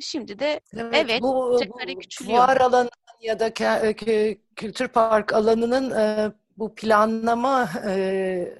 Şimdi 0.00 0.38
de 0.38 0.60
evet, 0.74 0.94
evet 0.94 1.22
bu, 1.22 1.34
bu 1.34 2.24
fuar 2.24 2.56
alanı 2.56 2.90
ya 3.20 3.38
da 3.38 3.52
kültür 4.56 4.88
park 4.88 5.32
alanının 5.32 5.90
e, 5.90 6.32
bu 6.58 6.74
planlama 6.74 7.70
e, 7.88 8.54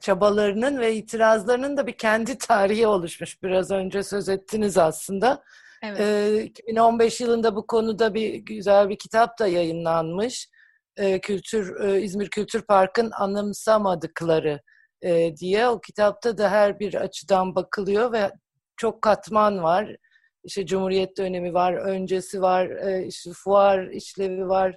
çabalarının 0.00 0.80
ve 0.80 0.94
itirazlarının 0.94 1.76
da 1.76 1.86
bir 1.86 1.92
kendi 1.92 2.38
tarihi 2.38 2.86
oluşmuş. 2.86 3.42
Biraz 3.42 3.70
önce 3.70 4.02
söz 4.02 4.28
ettiniz 4.28 4.78
aslında. 4.78 5.42
Evet. 5.82 6.00
E, 6.00 6.44
2015 6.44 7.20
yılında 7.20 7.56
bu 7.56 7.66
konuda 7.66 8.14
bir 8.14 8.34
güzel 8.34 8.88
bir 8.88 8.98
kitap 8.98 9.38
da 9.38 9.46
yayınlanmış. 9.46 10.48
e, 10.96 11.20
kültür 11.20 11.80
e, 11.80 12.02
İzmir 12.02 12.30
Kültür 12.30 12.62
Park'ın 12.62 13.10
anımsamadıkları 13.10 14.60
e, 15.02 15.36
diye 15.36 15.68
o 15.68 15.80
kitapta 15.80 16.38
da 16.38 16.50
her 16.50 16.78
bir 16.80 16.94
açıdan 16.94 17.54
bakılıyor 17.54 18.12
ve 18.12 18.30
çok 18.76 19.02
katman 19.02 19.62
var. 19.62 19.96
İşte 20.44 20.66
Cumhuriyet 20.66 21.18
dönemi 21.18 21.54
var, 21.54 21.72
öncesi 21.74 22.42
var, 22.42 22.66
e, 22.66 23.06
işte 23.06 23.30
fuar 23.34 23.86
işlevi 23.86 24.48
var, 24.48 24.76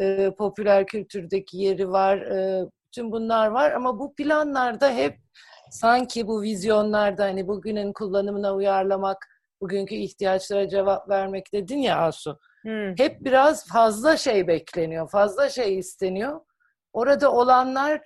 e, 0.00 0.30
popüler 0.38 0.86
kültürdeki 0.86 1.58
yeri 1.58 1.90
var, 1.90 2.18
e, 2.18 2.66
bütün 2.86 3.12
bunlar 3.12 3.46
var 3.46 3.72
ama 3.72 3.98
bu 3.98 4.14
planlarda 4.14 4.90
hep 4.90 5.18
sanki 5.70 6.26
bu 6.26 6.42
vizyonlarda 6.42 7.24
hani 7.24 7.48
bugünün 7.48 7.92
kullanımına 7.92 8.54
uyarlamak, 8.54 9.26
bugünkü 9.60 9.94
ihtiyaçlara 9.94 10.68
cevap 10.68 11.08
vermek 11.08 11.52
dedin 11.52 11.78
ya 11.78 11.98
Asu. 11.98 12.38
Hmm. 12.62 12.98
Hep 12.98 13.24
biraz 13.24 13.68
fazla 13.68 14.16
şey 14.16 14.46
bekleniyor, 14.46 15.10
fazla 15.10 15.48
şey 15.48 15.78
isteniyor. 15.78 16.40
Orada 16.92 17.32
olanlar 17.32 18.00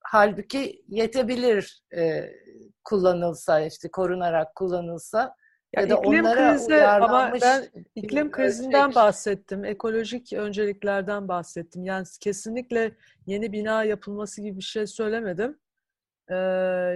halbuki 0.00 0.84
yetebilir 0.88 1.82
e, 1.96 2.30
kullanılsa 2.84 3.60
işte 3.60 3.90
korunarak 3.90 4.54
kullanılsa 4.54 5.34
ya, 5.76 5.82
ya 5.82 5.90
da 5.90 5.94
iklim 5.94 6.24
onlara 6.24 6.52
krizi 6.52 6.84
ama 6.84 7.32
ben 7.42 7.64
iklim 7.94 8.30
krizinden 8.30 8.84
ölçek. 8.84 8.96
bahsettim. 8.96 9.64
Ekolojik 9.64 10.32
önceliklerden 10.32 11.28
bahsettim. 11.28 11.84
Yani 11.84 12.06
kesinlikle 12.20 12.92
yeni 13.26 13.52
bina 13.52 13.84
yapılması 13.84 14.42
gibi 14.42 14.58
bir 14.58 14.62
şey 14.62 14.86
söylemedim. 14.86 15.58
Ee, 16.28 16.34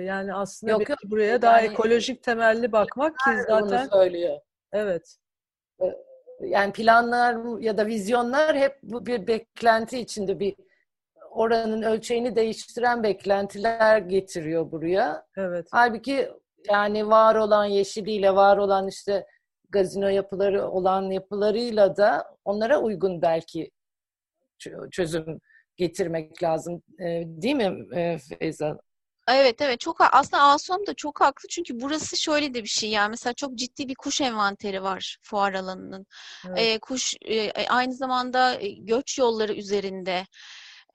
yani 0.07 0.35
aslında 0.35 0.73
yok, 0.73 0.89
yok. 0.89 0.99
buraya 1.05 1.31
yani, 1.31 1.43
daha 1.43 1.61
ekolojik 1.61 2.23
temelli 2.23 2.73
bakmak 2.73 3.13
ki 3.13 3.31
zaten 3.49 3.89
söylüyor. 3.89 4.39
Evet. 4.73 5.17
Yani 6.41 6.73
planlar 6.73 7.61
ya 7.61 7.79
da 7.79 7.87
vizyonlar 7.87 8.57
hep 8.57 8.79
bu 8.83 9.07
bir 9.07 9.27
beklenti 9.27 9.99
içinde 9.99 10.41
bir 10.41 10.55
oranın 11.31 11.83
ölçeğini 11.83 12.37
değiştiren 12.37 13.03
beklentiler 13.03 13.99
getiriyor 13.99 14.73
buraya. 14.73 15.27
Evet. 15.37 15.67
Halbuki 15.71 16.31
yani 16.71 17.09
var 17.09 17.35
olan 17.35 17.65
yeşiliyle, 17.65 18.35
var 18.35 18.57
olan 18.57 18.89
işte 18.89 19.27
gazino 19.71 20.09
yapıları 20.09 20.69
olan 20.69 21.11
yapılarıyla 21.11 21.97
da 21.97 22.37
onlara 22.45 22.81
uygun 22.81 23.23
belki 23.23 23.71
çözüm 24.91 25.41
getirmek 25.77 26.43
lazım. 26.43 26.83
Değil 27.25 27.55
mi 27.55 27.87
Feyza? 28.19 28.79
Evet 29.29 29.61
evet 29.61 29.81
çok 29.81 29.97
aslında 30.01 30.43
Asom 30.43 30.87
da 30.87 30.95
çok 30.95 31.21
haklı 31.21 31.49
çünkü 31.49 31.81
burası 31.81 32.17
şöyle 32.17 32.55
de 32.55 32.63
bir 32.63 32.69
şey 32.69 32.91
yani 32.91 33.11
mesela 33.11 33.35
çok 33.35 33.55
ciddi 33.55 33.89
bir 33.89 33.95
kuş 33.95 34.21
envanteri 34.21 34.83
var 34.83 35.17
fuar 35.23 35.55
alanının. 35.55 36.07
Evet. 36.49 36.59
E, 36.59 36.79
kuş 36.79 37.15
e, 37.29 37.67
aynı 37.69 37.93
zamanda 37.93 38.59
göç 38.79 39.19
yolları 39.19 39.55
üzerinde. 39.55 40.27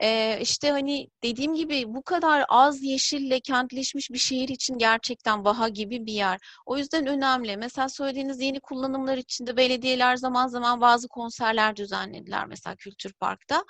Ee, 0.02 0.40
işte 0.42 0.72
hani 0.72 1.08
dediğim 1.24 1.54
gibi 1.56 1.84
bu 1.88 2.04
kadar 2.04 2.46
az 2.50 2.84
yeşille 2.84 3.40
kentleşmiş 3.40 4.12
bir 4.12 4.18
şehir 4.18 4.50
için 4.50 4.78
gerçekten 4.78 5.46
vaha 5.46 5.70
gibi 5.70 6.06
bir 6.06 6.14
yer. 6.14 6.40
O 6.66 6.78
yüzden 6.78 7.08
önemli. 7.08 7.58
Mesela 7.58 7.90
söylediğiniz 7.90 8.42
yeni 8.42 8.60
kullanımlar 8.60 9.18
içinde 9.18 9.58
belediyeler 9.58 10.16
zaman 10.16 10.48
zaman 10.48 10.82
bazı 10.82 11.08
konserler 11.08 11.76
düzenlediler 11.76 12.46
mesela 12.46 12.76
Kültür 12.76 13.14
Park'ta. 13.14 13.64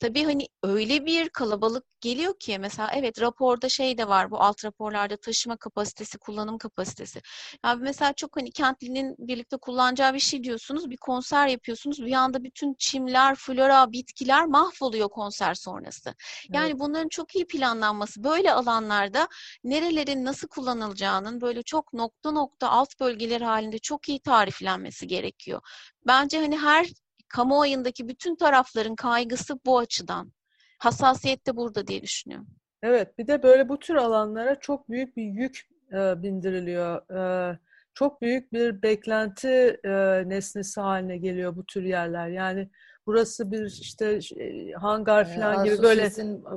Tabii 0.00 0.24
hani 0.24 0.48
öyle 0.62 1.06
bir 1.06 1.28
kalabalık 1.28 1.84
geliyor 2.00 2.34
ki 2.38 2.58
mesela 2.58 2.90
evet 2.94 3.20
raporda 3.20 3.68
şey 3.68 3.98
de 3.98 4.08
var 4.08 4.30
bu 4.30 4.40
alt 4.40 4.64
raporlarda 4.64 5.16
taşıma 5.16 5.56
kapasitesi, 5.56 6.18
kullanım 6.18 6.58
kapasitesi. 6.58 7.20
Yani 7.64 7.82
mesela 7.82 8.12
çok 8.12 8.36
hani 8.36 8.50
kentlinin 8.52 9.14
birlikte 9.18 9.56
kullanacağı 9.56 10.14
bir 10.14 10.18
şey 10.18 10.44
diyorsunuz. 10.44 10.90
Bir 10.90 10.96
konser 10.96 11.46
yapıyorsunuz. 11.46 12.04
Bir 12.06 12.12
anda 12.12 12.44
bütün 12.44 12.74
çimler, 12.78 13.34
flora, 13.34 13.92
bitkiler 13.92 14.46
mahvoluyor 14.46 15.08
konser 15.08 15.54
sonrası. 15.72 16.14
Yani 16.52 16.70
evet. 16.70 16.80
bunların 16.80 17.08
çok 17.08 17.36
iyi 17.36 17.46
planlanması 17.46 18.24
böyle 18.24 18.52
alanlarda 18.52 19.28
nerelerin 19.64 20.24
nasıl 20.24 20.48
kullanılacağının 20.48 21.40
böyle 21.40 21.62
çok 21.62 21.92
nokta 21.92 22.30
nokta 22.30 22.68
alt 22.68 23.00
bölgeler 23.00 23.40
halinde 23.40 23.78
çok 23.78 24.08
iyi 24.08 24.20
tariflenmesi 24.20 25.06
gerekiyor. 25.06 25.60
Bence 26.06 26.38
hani 26.38 26.58
her 26.58 26.86
kamuoyundaki 27.28 28.08
bütün 28.08 28.36
tarafların 28.36 28.94
kaygısı 28.94 29.58
bu 29.66 29.78
açıdan. 29.78 30.32
Hassasiyet 30.78 31.46
de 31.46 31.56
burada 31.56 31.86
diye 31.86 32.02
düşünüyorum. 32.02 32.46
Evet, 32.82 33.18
bir 33.18 33.26
de 33.26 33.42
böyle 33.42 33.68
bu 33.68 33.78
tür 33.78 33.94
alanlara 33.94 34.60
çok 34.60 34.90
büyük 34.90 35.16
bir 35.16 35.22
yük 35.22 35.68
e, 35.92 36.22
bindiriliyor. 36.22 37.10
E, 37.52 37.58
çok 37.94 38.22
büyük 38.22 38.52
bir 38.52 38.82
beklenti 38.82 39.80
e, 39.84 39.90
nesnesi 40.28 40.80
haline 40.80 41.16
geliyor 41.16 41.56
bu 41.56 41.66
tür 41.66 41.82
yerler. 41.82 42.28
Yani 42.28 42.68
burası 43.06 43.52
bir 43.52 43.66
işte 43.66 44.18
e, 44.36 44.72
hangar 44.72 45.34
falan 45.34 45.54
yani 45.54 45.68
gibi 45.68 45.82
böyle 45.82 46.10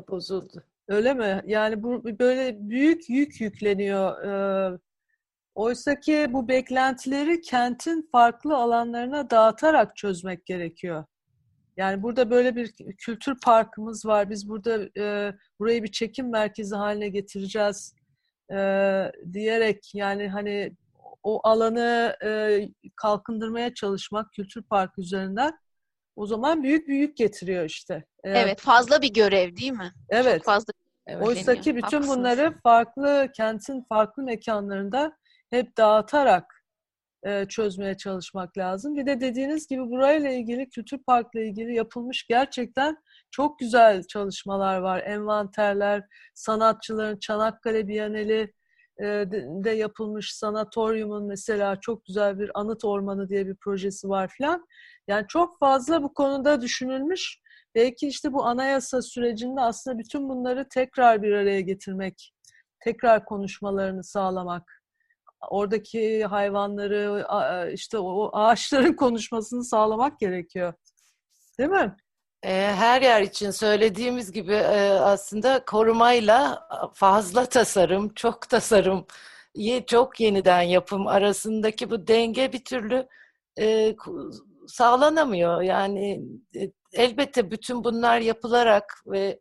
bozuldu. 0.08 0.64
Öyle 0.88 1.14
mi? 1.14 1.44
Yani 1.46 1.84
bu 1.84 2.04
böyle 2.20 2.70
büyük 2.70 3.10
yük 3.10 3.42
yükleniyor. 3.42 4.24
E, 4.24 4.78
Oysa 5.56 6.00
ki 6.00 6.28
bu 6.30 6.48
beklentileri 6.48 7.42
kentin 7.42 8.10
farklı 8.12 8.56
alanlarına 8.56 9.30
dağıtarak 9.30 9.96
çözmek 9.96 10.46
gerekiyor. 10.46 11.06
Yani 11.78 12.04
burada 12.04 12.30
böyle 12.30 12.56
bir 12.56 12.74
kültür 12.98 13.40
parkımız 13.40 14.06
var. 14.06 14.30
Biz 14.30 14.50
burada 14.50 14.90
e, 15.00 15.34
burayı 15.60 15.84
bir 15.84 15.92
çekim 15.92 16.30
merkezi 16.30 16.76
haline 16.76 17.10
getireceğiz 17.10 17.96
e, 18.52 18.58
diyerek 19.34 19.92
yani 19.94 20.28
hani 20.28 20.76
o 21.24 21.48
alanı 21.48 22.16
e, 22.24 22.62
kalkındırmaya 22.96 23.74
çalışmak 23.74 24.34
kültür 24.34 24.64
park 24.64 25.00
üzerinden 25.00 25.58
o 26.16 26.28
zaman 26.28 26.64
büyük 26.64 26.88
büyük 26.88 27.18
getiriyor 27.18 27.66
işte. 27.66 28.06
Eğer, 28.24 28.46
evet 28.46 28.62
fazla 28.62 29.02
bir 29.02 29.14
görev 29.14 29.56
değil 29.56 29.72
mi? 29.72 29.92
Evet. 30.10 30.38
Çok 30.38 30.46
fazla 30.46 30.74
Evet. 31.08 31.28
Oysa 31.28 31.56
ki 31.56 31.76
bütün 31.76 31.82
Haklısınız. 31.82 32.18
bunları 32.18 32.54
farklı 32.64 33.30
kentin 33.36 33.86
farklı 33.90 34.24
mekanlarında 34.24 35.18
hep 35.50 35.78
dağıtarak 35.78 36.66
e, 37.24 37.46
çözmeye 37.46 37.98
çalışmak 37.98 38.58
lazım. 38.58 38.96
Bir 38.96 39.06
de 39.06 39.22
dediğiniz 39.22 39.68
gibi 39.68 39.82
burayla 39.82 40.32
ilgili, 40.32 40.70
kültür 40.70 40.98
parkla 40.98 41.40
ilgili 41.42 41.76
yapılmış 41.76 42.28
gerçekten 42.28 42.98
çok 43.32 43.60
güzel 43.60 44.04
çalışmalar 44.04 44.78
var. 44.78 45.04
Envanterler, 45.06 46.04
sanatçıların 46.34 47.18
Çanakkale 47.20 47.88
Biyaneli 47.88 48.54
e, 49.00 49.06
de 49.64 49.72
yapılmış 49.72 50.34
sanatoryumun 50.36 51.24
mesela 51.28 51.80
çok 51.82 52.06
güzel 52.06 52.40
bir 52.40 52.52
anıt 52.54 52.86
ormanı 52.86 53.30
diye 53.30 53.48
bir 53.48 53.56
projesi 53.56 54.10
var 54.10 54.28
filan. 54.28 54.68
Yani 55.08 55.26
çok 55.28 55.60
fazla 55.60 56.04
bu 56.04 56.14
konuda 56.14 56.62
düşünülmüş. 56.62 57.40
Belki 57.76 58.08
işte 58.08 58.34
bu 58.34 58.46
anayasa 58.46 59.02
sürecinde 59.02 59.62
aslında 59.62 59.98
bütün 59.98 60.30
bunları 60.30 60.70
tekrar 60.70 61.22
bir 61.22 61.32
araya 61.32 61.62
getirmek, 61.62 62.34
tekrar 62.80 63.26
konuşmalarını 63.26 64.04
sağlamak 64.04 64.82
oradaki 65.50 66.26
hayvanları 66.26 67.28
işte 67.74 67.98
o 67.98 68.30
ağaçların 68.34 68.94
konuşmasını 68.98 69.64
sağlamak 69.64 70.20
gerekiyor. 70.20 70.74
Değil 71.60 71.70
mi? 71.70 71.96
Her 72.44 73.02
yer 73.02 73.22
için 73.22 73.52
söylediğimiz 73.52 74.32
gibi 74.32 74.58
aslında 75.02 75.66
korumayla 75.66 76.68
fazla 76.94 77.46
tasarım, 77.46 78.14
çok 78.14 78.50
tasarım, 78.50 79.06
çok 79.88 80.20
yeniden 80.20 80.62
yapım 80.62 81.08
arasındaki 81.08 81.90
bu 81.90 82.08
denge 82.08 82.54
bir 82.54 82.66
türlü 82.66 83.08
sağlanamıyor. 84.68 85.62
Yani 85.62 86.22
e, 86.56 86.72
elbette 86.94 87.52
bütün 87.52 87.84
bunlar 87.84 88.20
yapılarak 88.20 88.94
ve 89.08 89.40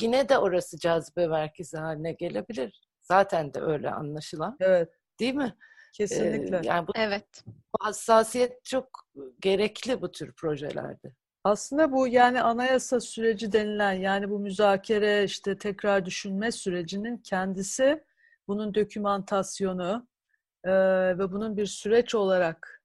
yine 0.00 0.28
de 0.28 0.38
orası 0.38 0.78
cazibe 0.78 1.26
merkezi 1.26 1.76
haline 1.76 2.12
gelebilir. 2.12 2.80
Zaten 3.00 3.54
de 3.54 3.60
öyle 3.60 3.90
anlaşılan. 3.90 4.56
Evet. 4.60 4.88
Değil 5.20 5.34
mi? 5.34 5.56
Kesinlikle. 5.92 6.56
Ee, 6.56 6.60
yani 6.64 6.88
bu, 6.88 6.92
evet. 6.94 7.44
Bu 7.46 7.86
hassasiyet 7.86 8.64
çok 8.64 8.88
gerekli 9.40 10.02
bu 10.02 10.12
tür 10.12 10.32
projelerde. 10.32 11.14
Aslında 11.44 11.92
bu 11.92 12.08
yani 12.08 12.42
anayasa 12.42 13.00
süreci 13.00 13.52
denilen 13.52 13.92
yani 13.92 14.30
bu 14.30 14.38
müzakere 14.38 15.24
işte 15.24 15.58
tekrar 15.58 16.06
düşünme 16.06 16.52
sürecinin 16.52 17.16
kendisi 17.16 18.04
bunun 18.48 18.74
dokümantasyonu 18.74 20.08
e, 20.64 20.72
ve 21.18 21.32
bunun 21.32 21.56
bir 21.56 21.66
süreç 21.66 22.14
olarak 22.14 22.81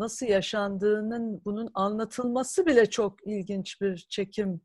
nasıl 0.00 0.26
yaşandığının 0.26 1.42
bunun 1.44 1.70
anlatılması 1.74 2.66
bile 2.66 2.90
çok 2.90 3.26
ilginç 3.26 3.80
bir 3.80 3.96
çekim 3.96 4.60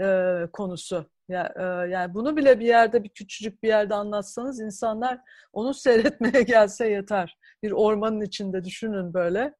e, 0.00 0.46
konusu. 0.52 1.06
Ya, 1.28 1.52
e, 1.56 1.62
yani 1.90 2.14
bunu 2.14 2.36
bile 2.36 2.60
bir 2.60 2.66
yerde 2.66 3.04
bir 3.04 3.08
küçücük 3.08 3.62
bir 3.62 3.68
yerde 3.68 3.94
anlatsanız 3.94 4.60
insanlar 4.60 5.20
onu 5.52 5.74
seyretmeye 5.74 6.42
gelse 6.46 6.88
yeter. 6.88 7.38
Bir 7.62 7.70
ormanın 7.70 8.20
içinde 8.20 8.64
düşünün 8.64 9.14
böyle. 9.14 9.54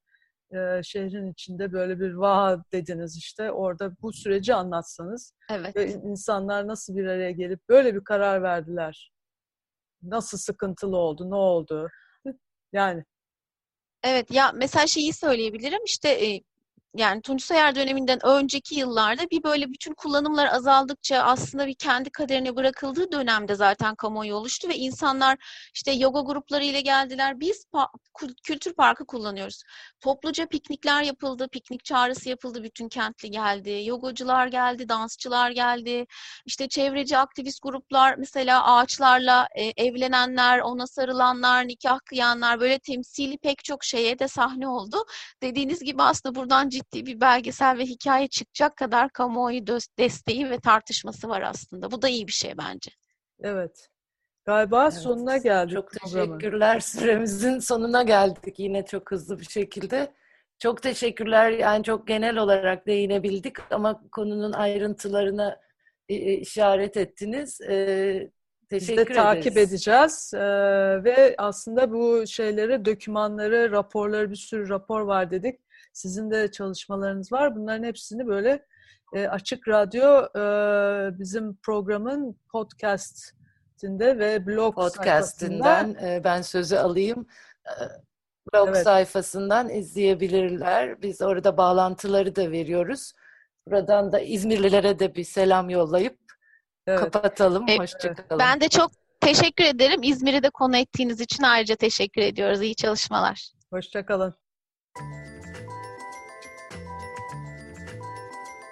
E, 0.55 0.83
şehrin 0.83 1.33
içinde 1.33 1.73
böyle 1.73 2.01
bir 2.01 2.13
vaha 2.15 2.65
dediniz 2.73 3.17
işte 3.17 3.51
orada 3.51 3.93
bu 4.03 4.13
süreci 4.13 4.55
anlatsanız 4.55 5.35
evet. 5.51 5.77
ve 5.77 5.93
insanlar 5.93 6.67
nasıl 6.67 6.97
bir 6.97 7.07
araya 7.07 7.31
gelip 7.31 7.69
böyle 7.69 7.95
bir 7.95 8.05
karar 8.05 8.43
verdiler. 8.43 9.13
Nasıl 10.03 10.39
sıkıntılı 10.39 10.97
oldu, 10.97 11.31
ne 11.31 11.35
oldu? 11.35 11.89
Yani 12.73 13.05
Evet 14.03 14.31
ya 14.31 14.53
mesela 14.55 14.87
şeyi 14.87 15.13
söyleyebilirim 15.13 15.85
işte 15.85 16.09
yani 16.97 17.23
Tunç 17.23 17.45
Soyer 17.45 17.75
döneminden 17.75 18.27
önceki 18.27 18.75
yıllarda 18.75 19.31
bir 19.31 19.43
böyle 19.43 19.69
bütün 19.69 19.95
kullanımlar 19.95 20.47
azaldıkça 20.47 21.19
aslında 21.19 21.67
bir 21.67 21.75
kendi 21.75 22.11
kaderine 22.11 22.57
bırakıldığı 22.57 23.13
dönemde 23.13 23.55
zaten 23.55 23.95
kamuoyu 23.95 24.35
oluştu 24.35 24.69
ve 24.69 24.77
insanlar 24.77 25.39
işte 25.75 25.93
yoga 25.93 26.21
grupları 26.21 26.65
ile 26.65 26.81
geldiler. 26.81 27.41
Biz 27.41 27.67
kültür 28.43 28.73
parkı 28.75 29.07
kullanıyoruz. 29.07 29.63
Topluca 30.01 30.47
piknikler 30.47 31.03
yapıldı, 31.03 31.49
piknik 31.53 31.85
çağrısı 31.85 32.29
yapıldı, 32.29 32.63
bütün 32.63 32.89
kentli 32.89 33.31
geldi. 33.31 33.83
Yogacılar 33.85 34.47
geldi, 34.47 34.89
dansçılar 34.89 35.51
geldi. 35.51 36.07
İşte 36.47 36.69
çevreci 36.69 37.19
aktivist 37.19 37.63
gruplar 37.63 38.15
mesela 38.19 38.65
ağaçlarla 38.65 39.49
e, 39.55 39.65
evlenenler, 39.65 40.59
ona 40.59 40.87
sarılanlar, 40.87 41.69
nikah 41.69 41.99
kıyanlar 42.07 42.61
böyle 42.61 42.79
temsili 42.79 43.39
pek 43.39 43.65
çok 43.65 43.85
şeye 43.85 44.19
de 44.19 44.29
sahne 44.29 44.69
oldu. 44.69 44.97
Dediğiniz 45.43 45.81
gibi 45.81 46.03
aslında 46.03 46.35
buradan 46.35 46.69
ciddi 46.81 47.07
bir 47.07 47.21
belgesel 47.21 47.79
ve 47.79 47.85
hikaye 47.85 48.29
çıkacak 48.29 48.77
kadar 48.77 49.11
kamuoyu 49.11 49.67
desteği 49.99 50.51
ve 50.51 50.61
tartışması 50.61 51.29
var 51.29 51.43
aslında. 51.43 51.91
Bu 51.91 52.03
da 52.03 52.09
iyi 52.09 52.27
bir 52.27 52.33
şey 52.33 52.59
bence. 52.59 52.91
Evet. 53.41 53.89
Galiba 54.45 54.83
evet. 54.83 54.93
sonuna 54.93 55.37
geldik. 55.37 55.75
Çok 55.75 55.93
teşekkürler. 55.93 56.81
Süremizin 56.81 57.59
sonuna 57.59 58.03
geldik 58.03 58.59
yine 58.59 58.85
çok 58.85 59.11
hızlı 59.11 59.39
bir 59.39 59.45
şekilde. 59.45 60.13
Çok 60.59 60.83
teşekkürler. 60.83 61.51
Yani 61.51 61.85
çok 61.85 62.07
genel 62.07 62.37
olarak 62.37 62.87
değinebildik 62.87 63.73
ama 63.73 64.03
konunun 64.13 64.53
ayrıntılarına 64.53 65.61
işaret 66.09 66.97
ettiniz. 66.97 67.61
Ee, 67.61 68.31
teşekkür 68.69 69.03
Biz 69.03 69.09
de 69.09 69.15
takip 69.15 69.57
edeceğiz 69.57 70.33
ee, 70.35 70.39
ve 71.05 71.35
aslında 71.39 71.93
bu 71.93 72.27
şeyleri, 72.27 72.85
dokümanları, 72.85 73.71
raporları 73.71 74.31
bir 74.31 74.37
sürü 74.37 74.69
rapor 74.69 75.01
var 75.01 75.31
dedik. 75.31 75.61
Sizin 75.93 76.31
de 76.31 76.51
çalışmalarınız 76.51 77.33
var. 77.33 77.57
Bunların 77.57 77.85
hepsini 77.85 78.27
böyle 78.27 78.67
e, 79.15 79.27
Açık 79.27 79.69
Radyo 79.69 80.23
e, 80.23 81.19
bizim 81.19 81.57
programın 81.57 82.37
podcastinde 82.53 84.19
ve 84.19 84.47
blog 84.47 84.75
podcastinden 84.75 85.97
e, 86.03 86.25
ben 86.25 86.43
sözü 86.43 86.77
alayım. 86.77 87.27
E, 87.67 87.73
blog 88.53 88.69
evet. 88.69 88.85
sayfasından 88.85 89.69
izleyebilirler. 89.69 91.03
Biz 91.03 91.23
orada 91.23 91.57
bağlantıları 91.57 92.37
da 92.37 92.51
veriyoruz. 92.51 93.13
Buradan 93.67 94.13
da 94.13 94.21
İzmirlilere 94.21 94.99
de 94.99 95.15
bir 95.15 95.25
selam 95.25 95.71
yollayıp 95.71 96.19
evet. 96.87 97.01
kapatalım. 97.01 97.69
E, 97.69 97.79
Hoşçakalın. 97.79 98.39
Ben 98.39 98.61
de 98.61 98.69
çok 98.69 98.91
teşekkür 99.21 99.65
ederim. 99.65 100.01
İzmir'i 100.03 100.43
de 100.43 100.51
konu 100.51 100.77
ettiğiniz 100.77 101.21
için 101.21 101.43
ayrıca 101.43 101.77
teşekkür 101.77 102.23
ediyoruz. 102.23 102.63
İyi 102.63 102.75
çalışmalar. 102.75 103.53
Hoşçakalın. 103.73 104.40